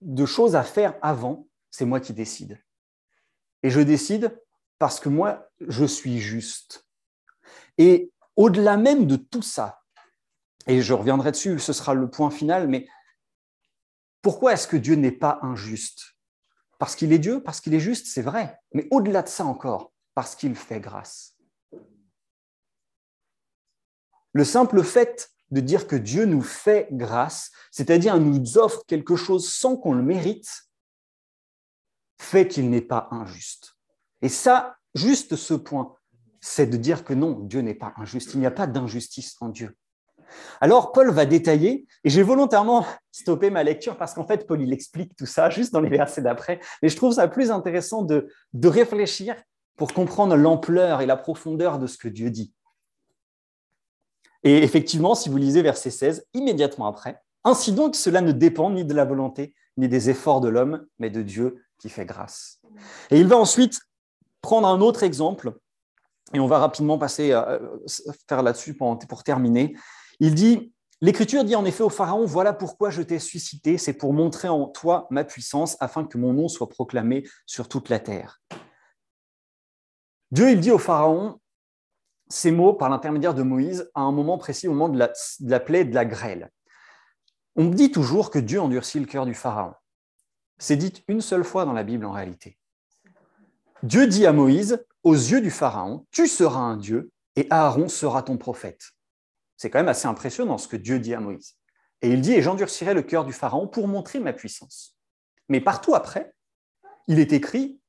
de 0.00 0.26
choses 0.26 0.56
à 0.56 0.64
faire 0.64 0.98
avant, 1.02 1.46
c'est 1.70 1.84
moi 1.84 2.00
qui 2.00 2.14
décide. 2.14 2.60
Et 3.62 3.70
je 3.70 3.80
décide 3.80 4.36
parce 4.80 4.98
que 4.98 5.08
moi, 5.08 5.48
je 5.60 5.84
suis 5.84 6.18
juste. 6.18 6.89
Et 7.78 8.10
au-delà 8.36 8.76
même 8.76 9.06
de 9.06 9.16
tout 9.16 9.42
ça, 9.42 9.82
et 10.66 10.82
je 10.82 10.92
reviendrai 10.92 11.32
dessus, 11.32 11.58
ce 11.58 11.72
sera 11.72 11.94
le 11.94 12.10
point 12.10 12.30
final, 12.30 12.68
mais 12.68 12.86
pourquoi 14.22 14.52
est-ce 14.52 14.68
que 14.68 14.76
Dieu 14.76 14.94
n'est 14.94 15.12
pas 15.12 15.38
injuste? 15.42 16.16
Parce 16.78 16.94
qu'il 16.96 17.12
est 17.12 17.18
Dieu, 17.18 17.42
parce 17.42 17.60
qu'il 17.60 17.74
est 17.74 17.80
juste, 17.80 18.06
c'est 18.06 18.22
vrai. 18.22 18.58
Mais 18.72 18.86
au-delà 18.90 19.22
de 19.22 19.28
ça 19.28 19.44
encore, 19.44 19.92
parce 20.14 20.34
qu'il 20.34 20.54
fait 20.54 20.80
grâce. 20.80 21.36
Le 24.32 24.44
simple 24.44 24.82
fait 24.82 25.30
de 25.50 25.60
dire 25.60 25.86
que 25.86 25.96
Dieu 25.96 26.24
nous 26.24 26.42
fait 26.42 26.88
grâce, 26.92 27.50
c'est-à-dire 27.70 28.18
nous 28.20 28.58
offre 28.58 28.84
quelque 28.86 29.16
chose 29.16 29.52
sans 29.52 29.76
qu'on 29.76 29.94
le 29.94 30.02
mérite, 30.02 30.70
fait 32.18 32.46
qu'il 32.46 32.70
n'est 32.70 32.80
pas 32.80 33.08
injuste. 33.10 33.76
Et 34.22 34.28
ça, 34.28 34.76
juste 34.94 35.36
ce 35.36 35.54
point, 35.54 35.96
c'est 36.40 36.66
de 36.66 36.76
dire 36.76 37.04
que 37.04 37.14
non, 37.14 37.38
Dieu 37.40 37.60
n'est 37.60 37.74
pas 37.74 37.92
injuste. 37.96 38.34
Il 38.34 38.40
n'y 38.40 38.46
a 38.46 38.50
pas 38.50 38.66
d'injustice 38.66 39.36
en 39.40 39.48
Dieu. 39.48 39.76
Alors, 40.60 40.92
Paul 40.92 41.10
va 41.10 41.26
détailler, 41.26 41.86
et 42.04 42.10
j'ai 42.10 42.22
volontairement 42.22 42.86
stoppé 43.12 43.50
ma 43.50 43.62
lecture 43.62 43.96
parce 43.96 44.14
qu'en 44.14 44.26
fait, 44.26 44.46
Paul, 44.46 44.62
il 44.62 44.72
explique 44.72 45.16
tout 45.16 45.26
ça 45.26 45.50
juste 45.50 45.72
dans 45.72 45.80
les 45.80 45.90
versets 45.90 46.22
d'après, 46.22 46.60
mais 46.82 46.88
je 46.88 46.96
trouve 46.96 47.14
ça 47.14 47.28
plus 47.28 47.50
intéressant 47.50 48.02
de, 48.02 48.28
de 48.52 48.68
réfléchir 48.68 49.34
pour 49.76 49.92
comprendre 49.92 50.36
l'ampleur 50.36 51.00
et 51.00 51.06
la 51.06 51.16
profondeur 51.16 51.78
de 51.78 51.86
ce 51.86 51.98
que 51.98 52.08
Dieu 52.08 52.30
dit. 52.30 52.52
Et 54.42 54.62
effectivement, 54.62 55.14
si 55.14 55.28
vous 55.28 55.36
lisez 55.36 55.62
verset 55.62 55.90
16, 55.90 56.26
immédiatement 56.32 56.86
après, 56.86 57.20
ainsi 57.44 57.72
donc, 57.72 57.96
cela 57.96 58.20
ne 58.20 58.32
dépend 58.32 58.70
ni 58.70 58.84
de 58.84 58.94
la 58.94 59.04
volonté, 59.04 59.54
ni 59.76 59.88
des 59.88 60.10
efforts 60.10 60.40
de 60.40 60.48
l'homme, 60.48 60.86
mais 60.98 61.10
de 61.10 61.22
Dieu 61.22 61.62
qui 61.78 61.88
fait 61.88 62.04
grâce. 62.04 62.60
Et 63.10 63.18
il 63.18 63.26
va 63.26 63.36
ensuite 63.36 63.80
prendre 64.42 64.68
un 64.68 64.80
autre 64.80 65.02
exemple 65.02 65.54
et 66.32 66.40
on 66.40 66.46
va 66.46 66.58
rapidement 66.58 66.98
passer 66.98 67.32
à 67.32 67.60
faire 68.28 68.42
là-dessus 68.42 68.74
pour, 68.74 69.22
terminer. 69.24 69.76
Il 70.20 70.34
dit, 70.34 70.72
l'Écriture 71.00 71.44
dit 71.44 71.56
en 71.56 71.64
effet 71.64 71.82
au 71.82 71.90
Pharaon, 71.90 72.24
voilà 72.24 72.52
pourquoi 72.52 72.90
je 72.90 73.02
t'ai 73.02 73.18
suscité, 73.18 73.78
c'est 73.78 73.94
pour 73.94 74.12
montrer 74.12 74.48
en 74.48 74.66
toi 74.66 75.06
ma 75.10 75.24
puissance, 75.24 75.76
afin 75.80 76.04
que 76.04 76.18
mon 76.18 76.32
nom 76.32 76.48
soit 76.48 76.68
proclamé 76.68 77.24
sur 77.46 77.68
toute 77.68 77.88
la 77.88 77.98
terre. 77.98 78.40
Dieu, 80.30 80.50
il 80.50 80.60
dit 80.60 80.70
au 80.70 80.78
Pharaon 80.78 81.40
ces 82.28 82.52
mots 82.52 82.72
par 82.72 82.88
l'intermédiaire 82.88 83.34
de 83.34 83.42
Moïse 83.42 83.90
à 83.94 84.02
un 84.02 84.12
moment 84.12 84.38
précis, 84.38 84.68
au 84.68 84.72
moment 84.72 84.88
de 84.88 84.98
la, 84.98 85.08
de 85.08 85.50
la 85.50 85.58
plaie 85.58 85.84
de 85.84 85.94
la 85.94 86.04
grêle. 86.04 86.50
On 87.56 87.64
dit 87.64 87.90
toujours 87.90 88.30
que 88.30 88.38
Dieu 88.38 88.60
endurcit 88.60 89.00
le 89.00 89.06
cœur 89.06 89.26
du 89.26 89.34
Pharaon. 89.34 89.74
C'est 90.58 90.76
dit 90.76 91.04
une 91.08 91.22
seule 91.22 91.42
fois 91.42 91.64
dans 91.64 91.72
la 91.72 91.82
Bible 91.82 92.04
en 92.04 92.12
réalité. 92.12 92.56
Dieu 93.82 94.06
dit 94.06 94.26
à 94.26 94.32
Moïse, 94.32 94.84
aux 95.02 95.14
yeux 95.14 95.40
du 95.40 95.50
Pharaon, 95.50 96.06
tu 96.10 96.26
seras 96.28 96.60
un 96.60 96.76
Dieu 96.76 97.10
et 97.36 97.46
Aaron 97.50 97.88
sera 97.88 98.22
ton 98.22 98.36
prophète. 98.36 98.90
C'est 99.56 99.70
quand 99.70 99.78
même 99.78 99.88
assez 99.88 100.08
impressionnant 100.08 100.58
ce 100.58 100.68
que 100.68 100.76
Dieu 100.76 100.98
dit 100.98 101.14
à 101.14 101.20
Moïse. 101.20 101.56
Et 102.02 102.10
il 102.10 102.20
dit, 102.20 102.32
et 102.32 102.42
j'endurcirai 102.42 102.94
le 102.94 103.02
cœur 103.02 103.24
du 103.24 103.32
Pharaon 103.32 103.66
pour 103.66 103.88
montrer 103.88 104.20
ma 104.20 104.32
puissance. 104.32 104.96
Mais 105.48 105.60
partout 105.60 105.94
après, 105.94 106.34
il 107.08 107.18
est 107.18 107.32
écrit, 107.32 107.80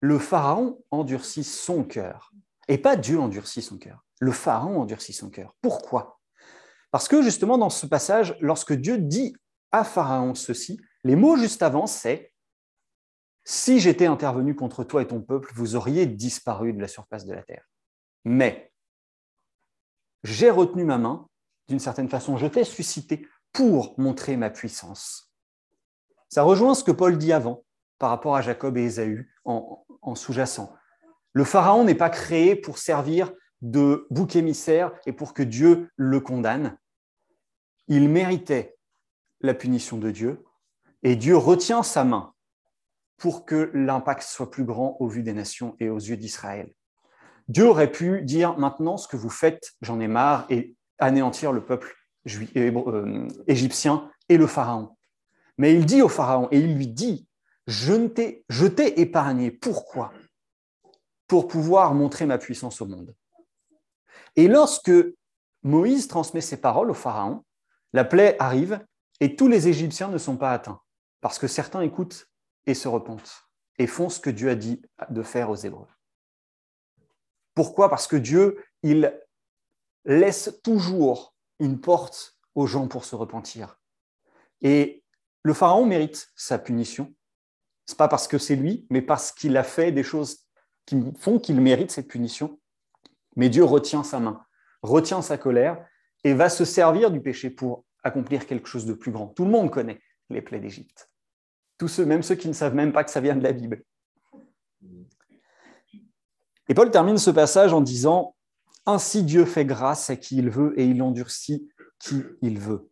le 0.00 0.18
Pharaon 0.18 0.82
endurcit 0.90 1.44
son 1.44 1.84
cœur. 1.84 2.32
Et 2.68 2.78
pas 2.78 2.96
Dieu 2.96 3.18
endurcit 3.18 3.62
son 3.62 3.78
cœur. 3.78 4.04
Le 4.20 4.32
Pharaon 4.32 4.80
endurcit 4.80 5.12
son 5.12 5.30
cœur. 5.30 5.54
Pourquoi? 5.60 6.20
Parce 6.90 7.08
que 7.08 7.22
justement, 7.22 7.58
dans 7.58 7.70
ce 7.70 7.86
passage, 7.86 8.36
lorsque 8.40 8.72
Dieu 8.72 8.98
dit 8.98 9.36
à 9.70 9.84
Pharaon 9.84 10.34
ceci, 10.34 10.80
les 11.04 11.16
mots 11.16 11.36
juste 11.36 11.62
avant, 11.62 11.86
c'est 11.86 12.32
si 13.50 13.80
j'étais 13.80 14.04
intervenu 14.04 14.54
contre 14.54 14.84
toi 14.84 15.00
et 15.00 15.06
ton 15.06 15.22
peuple, 15.22 15.50
vous 15.54 15.74
auriez 15.74 16.04
disparu 16.04 16.74
de 16.74 16.82
la 16.82 16.86
surface 16.86 17.24
de 17.24 17.32
la 17.32 17.42
terre. 17.42 17.64
Mais 18.26 18.70
j'ai 20.22 20.50
retenu 20.50 20.84
ma 20.84 20.98
main, 20.98 21.26
d'une 21.66 21.78
certaine 21.78 22.10
façon, 22.10 22.36
je 22.36 22.46
t'ai 22.46 22.62
suscité 22.64 23.26
pour 23.54 23.98
montrer 23.98 24.36
ma 24.36 24.50
puissance. 24.50 25.32
Ça 26.28 26.42
rejoint 26.42 26.74
ce 26.74 26.84
que 26.84 26.90
Paul 26.90 27.16
dit 27.16 27.32
avant 27.32 27.64
par 27.98 28.10
rapport 28.10 28.36
à 28.36 28.42
Jacob 28.42 28.76
et 28.76 28.82
Ésaü 28.82 29.32
en, 29.46 29.82
en 30.02 30.14
sous-jacent. 30.14 30.70
Le 31.32 31.44
Pharaon 31.44 31.84
n'est 31.84 31.94
pas 31.94 32.10
créé 32.10 32.54
pour 32.54 32.76
servir 32.76 33.32
de 33.62 34.06
bouc 34.10 34.36
émissaire 34.36 34.92
et 35.06 35.14
pour 35.14 35.32
que 35.32 35.42
Dieu 35.42 35.88
le 35.96 36.20
condamne. 36.20 36.76
Il 37.86 38.10
méritait 38.10 38.76
la 39.40 39.54
punition 39.54 39.96
de 39.96 40.10
Dieu 40.10 40.44
et 41.02 41.16
Dieu 41.16 41.38
retient 41.38 41.82
sa 41.82 42.04
main 42.04 42.34
pour 43.18 43.44
que 43.44 43.70
l'impact 43.74 44.22
soit 44.22 44.50
plus 44.50 44.64
grand 44.64 44.96
au 45.00 45.08
vu 45.08 45.22
des 45.22 45.32
nations 45.32 45.76
et 45.80 45.90
aux 45.90 45.98
yeux 45.98 46.16
d'Israël. 46.16 46.72
Dieu 47.48 47.66
aurait 47.66 47.90
pu 47.90 48.22
dire 48.22 48.56
maintenant 48.58 48.96
ce 48.96 49.08
que 49.08 49.16
vous 49.16 49.30
faites, 49.30 49.72
j'en 49.82 50.00
ai 50.00 50.08
marre, 50.08 50.46
et 50.50 50.76
anéantir 50.98 51.52
le 51.52 51.64
peuple 51.64 51.94
euh, 52.26 53.28
égyptien 53.46 54.10
et 54.28 54.36
le 54.36 54.46
Pharaon. 54.46 54.96
Mais 55.56 55.74
il 55.74 55.86
dit 55.86 56.02
au 56.02 56.08
Pharaon, 56.08 56.48
et 56.50 56.58
il 56.58 56.74
lui 56.76 56.86
dit, 56.86 57.26
je 57.66 58.66
t'ai 58.66 59.00
épargné. 59.00 59.50
Pourquoi? 59.50 60.12
Pour 61.26 61.48
pouvoir 61.48 61.94
montrer 61.94 62.26
ma 62.26 62.38
puissance 62.38 62.80
au 62.80 62.86
monde. 62.86 63.14
Et 64.36 64.46
lorsque 64.46 64.92
Moïse 65.62 66.06
transmet 66.06 66.40
ses 66.40 66.60
paroles 66.60 66.90
au 66.90 66.94
Pharaon, 66.94 67.44
la 67.92 68.04
plaie 68.04 68.36
arrive 68.38 68.84
et 69.20 69.34
tous 69.34 69.48
les 69.48 69.68
Égyptiens 69.68 70.08
ne 70.08 70.18
sont 70.18 70.36
pas 70.36 70.52
atteints, 70.52 70.80
parce 71.20 71.38
que 71.38 71.48
certains 71.48 71.80
écoutent 71.80 72.28
et 72.66 72.74
se 72.74 72.88
repentent 72.88 73.48
et 73.78 73.86
font 73.86 74.08
ce 74.08 74.20
que 74.20 74.30
Dieu 74.30 74.50
a 74.50 74.54
dit 74.54 74.82
de 75.10 75.22
faire 75.22 75.50
aux 75.50 75.56
Hébreux. 75.56 75.88
Pourquoi? 77.54 77.88
Parce 77.88 78.06
que 78.06 78.16
Dieu, 78.16 78.64
il 78.82 79.18
laisse 80.04 80.60
toujours 80.62 81.34
une 81.58 81.80
porte 81.80 82.38
aux 82.54 82.66
gens 82.66 82.88
pour 82.88 83.04
se 83.04 83.16
repentir. 83.16 83.80
Et 84.60 85.04
le 85.42 85.54
Pharaon 85.54 85.86
mérite 85.86 86.28
sa 86.36 86.58
punition. 86.58 87.14
Ce 87.86 87.94
n'est 87.94 87.96
pas 87.96 88.08
parce 88.08 88.28
que 88.28 88.38
c'est 88.38 88.56
lui, 88.56 88.86
mais 88.90 89.02
parce 89.02 89.32
qu'il 89.32 89.56
a 89.56 89.64
fait 89.64 89.92
des 89.92 90.02
choses 90.02 90.46
qui 90.86 91.02
font 91.18 91.38
qu'il 91.38 91.60
mérite 91.60 91.90
cette 91.90 92.08
punition. 92.08 92.60
Mais 93.36 93.48
Dieu 93.48 93.64
retient 93.64 94.02
sa 94.02 94.20
main, 94.20 94.44
retient 94.82 95.22
sa 95.22 95.38
colère 95.38 95.84
et 96.24 96.34
va 96.34 96.48
se 96.48 96.64
servir 96.64 97.10
du 97.10 97.20
péché 97.20 97.50
pour 97.50 97.84
accomplir 98.02 98.46
quelque 98.46 98.68
chose 98.68 98.86
de 98.86 98.92
plus 98.92 99.12
grand. 99.12 99.28
Tout 99.28 99.44
le 99.44 99.50
monde 99.50 99.70
connaît 99.70 100.00
les 100.30 100.42
plaies 100.42 100.60
d'Égypte 100.60 101.10
tous 101.78 101.88
ceux, 101.88 102.04
même 102.04 102.22
ceux 102.22 102.34
qui 102.34 102.48
ne 102.48 102.52
savent 102.52 102.74
même 102.74 102.92
pas 102.92 103.04
que 103.04 103.10
ça 103.10 103.20
vient 103.20 103.36
de 103.36 103.42
la 103.42 103.52
Bible. 103.52 103.84
Et 106.68 106.74
Paul 106.74 106.90
termine 106.90 107.18
ce 107.18 107.30
passage 107.30 107.72
en 107.72 107.80
disant 107.80 108.34
Ainsi 108.84 109.22
Dieu 109.22 109.44
fait 109.44 109.64
grâce 109.64 110.10
à 110.10 110.16
qui 110.16 110.36
il 110.36 110.50
veut 110.50 110.78
et 110.78 110.84
il 110.84 111.00
endurcit 111.02 111.68
qui 111.98 112.22
il 112.42 112.58
veut. 112.58 112.90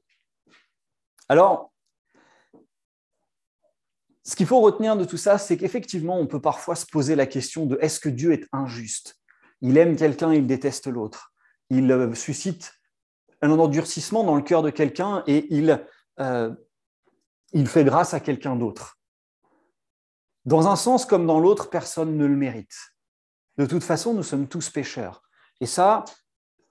Alors, 1.29 1.73
Ce 4.25 4.35
qu'il 4.35 4.47
faut 4.47 4.61
retenir 4.61 4.97
de 4.97 5.05
tout 5.05 5.17
ça, 5.17 5.39
c'est 5.39 5.57
qu'effectivement, 5.57 6.19
on 6.19 6.27
peut 6.27 6.41
parfois 6.41 6.75
se 6.75 6.85
poser 6.85 7.15
la 7.15 7.27
question 7.27 7.65
de 7.65 7.79
est-ce 7.81 8.01
que 8.01 8.09
Dieu 8.09 8.33
est 8.33 8.49
injuste? 8.53 9.17
Il 9.61 9.79
aime 9.79 9.95
quelqu'un, 9.95 10.33
il 10.33 10.49
déteste 10.49 10.89
l'autre. 10.89 11.33
Il 11.71 11.91
euh, 11.93 12.13
suscite 12.15 12.73
un 13.41 13.51
endurcissement 13.51 14.25
dans 14.25 14.35
le 14.35 14.43
cœur 14.43 14.63
de 14.63 14.71
quelqu'un 14.71 15.23
et 15.29 15.47
il, 15.55 15.81
euh, 16.19 16.53
il 17.53 17.67
fait 17.67 17.85
grâce 17.85 18.15
à 18.15 18.21
quelqu'un 18.21 18.57
d'autre. 18.57 18.99
Dans 20.45 20.69
un 20.69 20.77
sens 20.77 21.05
comme 21.05 21.27
dans 21.27 21.41
l'autre, 21.41 21.71
personne 21.71 22.17
ne 22.17 22.27
le 22.27 22.37
mérite. 22.37 22.95
De 23.57 23.67
toute 23.67 23.83
façon, 23.83 24.15
nous 24.15 24.23
sommes 24.23 24.49
tous 24.49 24.71
pécheurs. 24.71 25.23
Et 25.61 25.67
ça, 25.67 26.05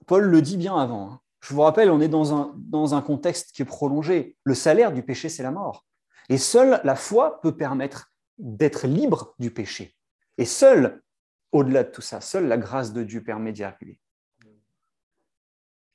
Paul 0.05 0.25
le 0.25 0.41
dit 0.41 0.57
bien 0.57 0.77
avant. 0.77 1.11
Hein. 1.11 1.19
Je 1.41 1.53
vous 1.53 1.61
rappelle, 1.61 1.91
on 1.91 2.01
est 2.01 2.07
dans 2.07 2.33
un, 2.33 2.53
dans 2.57 2.95
un 2.95 3.01
contexte 3.01 3.51
qui 3.51 3.61
est 3.61 3.65
prolongé. 3.65 4.37
Le 4.43 4.55
salaire 4.55 4.91
du 4.91 5.03
péché, 5.03 5.29
c'est 5.29 5.43
la 5.43 5.51
mort. 5.51 5.85
Et 6.29 6.37
seule 6.37 6.81
la 6.83 6.95
foi 6.95 7.41
peut 7.41 7.55
permettre 7.55 8.11
d'être 8.37 8.87
libre 8.87 9.35
du 9.39 9.51
péché. 9.51 9.95
Et 10.37 10.45
seule, 10.45 11.03
au-delà 11.51 11.83
de 11.83 11.91
tout 11.91 12.01
ça, 12.01 12.21
seule 12.21 12.47
la 12.47 12.57
grâce 12.57 12.93
de 12.93 13.03
Dieu 13.03 13.23
permet 13.23 13.53
d'y 13.53 13.63
arriver. 13.63 13.99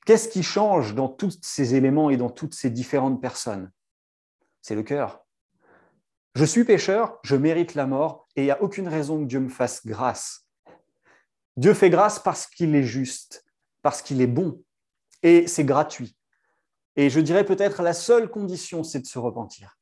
Qu'est-ce 0.05 0.29
qui 0.29 0.41
change 0.43 0.95
dans 0.95 1.09
tous 1.09 1.37
ces 1.41 1.75
éléments 1.75 2.09
et 2.09 2.17
dans 2.17 2.29
toutes 2.29 2.55
ces 2.55 2.69
différentes 2.69 3.21
personnes? 3.21 3.71
C'est 4.61 4.75
le 4.75 4.83
cœur. 4.83 5.25
Je 6.35 6.45
suis 6.45 6.63
pécheur, 6.63 7.19
je 7.23 7.35
mérite 7.35 7.75
la 7.75 7.85
mort 7.85 8.27
et 8.35 8.43
il 8.43 8.45
n'y 8.45 8.51
a 8.51 8.61
aucune 8.61 8.87
raison 8.87 9.19
que 9.19 9.25
Dieu 9.25 9.39
me 9.39 9.49
fasse 9.49 9.85
grâce. 9.85 10.47
Dieu 11.57 11.73
fait 11.73 11.89
grâce 11.89 12.19
parce 12.19 12.47
qu'il 12.47 12.73
est 12.75 12.83
juste, 12.83 13.45
parce 13.81 14.01
qu'il 14.01 14.21
est 14.21 14.27
bon 14.27 14.63
et 15.23 15.47
c'est 15.47 15.65
gratuit. 15.65 16.15
Et 16.95 17.09
je 17.09 17.19
dirais 17.19 17.45
peut-être 17.45 17.81
la 17.81 17.93
seule 17.93 18.29
condition, 18.29 18.83
c'est 18.83 18.99
de 18.99 19.05
se 19.05 19.19
repentir. 19.19 19.77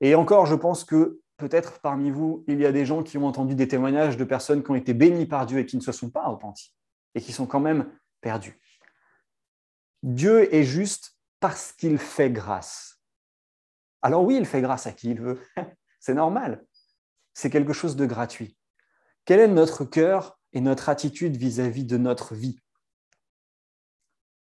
Et 0.00 0.14
encore, 0.14 0.46
je 0.46 0.54
pense 0.54 0.84
que 0.84 1.20
peut-être 1.36 1.80
parmi 1.80 2.10
vous, 2.10 2.44
il 2.48 2.60
y 2.60 2.66
a 2.66 2.72
des 2.72 2.86
gens 2.86 3.02
qui 3.02 3.18
ont 3.18 3.26
entendu 3.26 3.54
des 3.54 3.68
témoignages 3.68 4.16
de 4.16 4.24
personnes 4.24 4.62
qui 4.62 4.70
ont 4.70 4.76
été 4.76 4.94
bénies 4.94 5.26
par 5.26 5.46
Dieu 5.46 5.58
et 5.58 5.66
qui 5.66 5.76
ne 5.76 5.82
se 5.82 5.92
sont 5.92 6.10
pas 6.10 6.26
repentis 6.26 6.74
et 7.14 7.20
qui 7.20 7.32
sont 7.32 7.46
quand 7.46 7.60
même 7.60 7.90
perdus. 8.20 8.60
Dieu 10.02 10.52
est 10.54 10.64
juste 10.64 11.16
parce 11.40 11.72
qu'il 11.72 11.98
fait 11.98 12.30
grâce. 12.30 12.97
Alors 14.02 14.24
oui, 14.24 14.36
il 14.36 14.46
fait 14.46 14.60
grâce 14.60 14.86
à 14.86 14.92
qui 14.92 15.10
il 15.10 15.20
veut. 15.20 15.40
C'est 16.00 16.14
normal. 16.14 16.64
C'est 17.34 17.50
quelque 17.50 17.72
chose 17.72 17.96
de 17.96 18.06
gratuit. 18.06 18.56
Quel 19.24 19.40
est 19.40 19.48
notre 19.48 19.84
cœur 19.84 20.38
et 20.52 20.60
notre 20.60 20.88
attitude 20.88 21.36
vis-à-vis 21.36 21.84
de 21.84 21.98
notre 21.98 22.34
vie? 22.34 22.60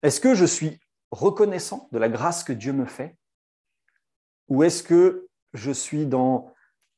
Est-ce 0.04 0.20
que 0.20 0.36
je 0.36 0.46
suis 0.46 0.80
reconnaissant 1.12 1.90
de 1.92 1.98
la 1.98 2.10
grâce 2.10 2.44
que 2.44 2.54
Dieu 2.54 2.74
me 2.74 2.86
fait? 2.86 3.18
Ou 4.48 4.64
est-ce 4.64 4.84
que 4.84 5.28
je 5.54 5.72
suis 5.72 6.06
dans 6.06 6.54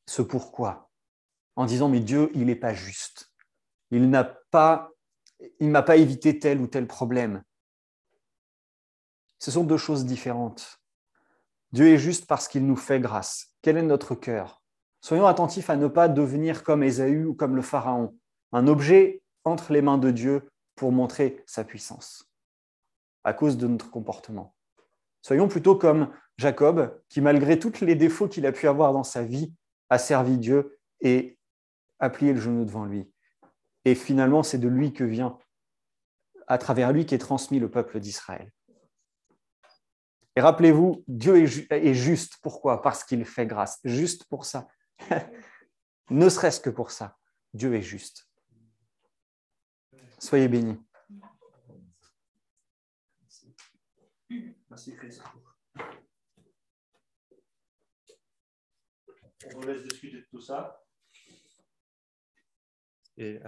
ce 0.07 0.21
pourquoi? 0.21 0.89
En 1.55 1.65
disant 1.65 1.89
mais 1.89 1.99
Dieu, 1.99 2.31
il 2.33 2.45
n'est 2.45 2.55
pas 2.55 2.73
juste. 2.73 3.31
Il 3.89 4.09
n'a 4.09 4.37
m'a 5.59 5.81
pas 5.81 5.97
évité 5.97 6.39
tel 6.39 6.61
ou 6.61 6.67
tel 6.67 6.87
problème. 6.87 7.43
Ce 9.39 9.51
sont 9.51 9.63
deux 9.63 9.77
choses 9.77 10.05
différentes. 10.05 10.80
Dieu 11.71 11.87
est 11.87 11.97
juste 11.97 12.25
parce 12.25 12.47
qu'il 12.47 12.65
nous 12.65 12.75
fait 12.75 12.99
grâce. 12.99 13.55
Quel 13.61 13.77
est 13.77 13.83
notre 13.83 14.13
cœur? 14.15 14.61
Soyons 14.99 15.25
attentifs 15.25 15.69
à 15.69 15.77
ne 15.77 15.87
pas 15.87 16.09
devenir 16.09 16.63
comme 16.63 16.83
Ésaü 16.83 17.25
ou 17.25 17.33
comme 17.33 17.55
le 17.55 17.61
Pharaon, 17.61 18.15
un 18.51 18.67
objet 18.67 19.23
entre 19.45 19.71
les 19.71 19.81
mains 19.81 19.97
de 19.97 20.11
Dieu 20.11 20.49
pour 20.75 20.91
montrer 20.91 21.43
sa 21.47 21.63
puissance, 21.63 22.29
à 23.23 23.33
cause 23.33 23.57
de 23.57 23.67
notre 23.67 23.89
comportement. 23.89 24.53
Soyons 25.21 25.47
plutôt 25.47 25.75
comme 25.75 26.11
Jacob, 26.37 26.99
qui 27.09 27.21
malgré 27.21 27.57
tous 27.57 27.81
les 27.81 27.95
défauts 27.95 28.27
qu'il 28.27 28.45
a 28.45 28.51
pu 28.51 28.67
avoir 28.67 28.93
dans 28.93 29.03
sa 29.03 29.23
vie, 29.23 29.53
a 29.89 29.97
servi 29.97 30.37
Dieu 30.37 30.77
et 30.99 31.37
a 31.99 32.09
plié 32.09 32.33
le 32.33 32.39
genou 32.39 32.65
devant 32.65 32.85
lui. 32.85 33.11
Et 33.85 33.95
finalement, 33.95 34.43
c'est 34.43 34.57
de 34.57 34.67
lui 34.67 34.93
que 34.93 35.03
vient, 35.03 35.37
à 36.47 36.57
travers 36.57 36.91
lui, 36.91 37.05
qu'est 37.05 37.17
transmis 37.17 37.59
le 37.59 37.69
peuple 37.69 37.99
d'Israël. 37.99 38.51
Et 40.35 40.41
rappelez-vous, 40.41 41.03
Dieu 41.07 41.43
est, 41.43 41.93
juste. 41.93 42.37
Pourquoi? 42.41 42.81
Parce 42.81 43.03
qu'il 43.03 43.25
fait 43.25 43.45
grâce. 43.45 43.79
Juste 43.83 44.25
pour 44.25 44.45
ça. 44.45 44.67
ne 46.09 46.29
serait-ce 46.29 46.59
que 46.59 46.69
pour 46.69 46.91
ça. 46.91 47.17
Dieu 47.53 47.75
est 47.75 47.81
juste. 47.81 48.29
Soyez 50.19 50.47
bénis. 50.47 50.79
Merci. 54.69 54.95
On 59.53 59.59
vous 59.59 59.67
laisse 59.67 59.83
discuter 59.83 60.17
de 60.17 60.27
tout 60.29 60.39
ça. 60.39 60.81
Euh, 63.19 63.39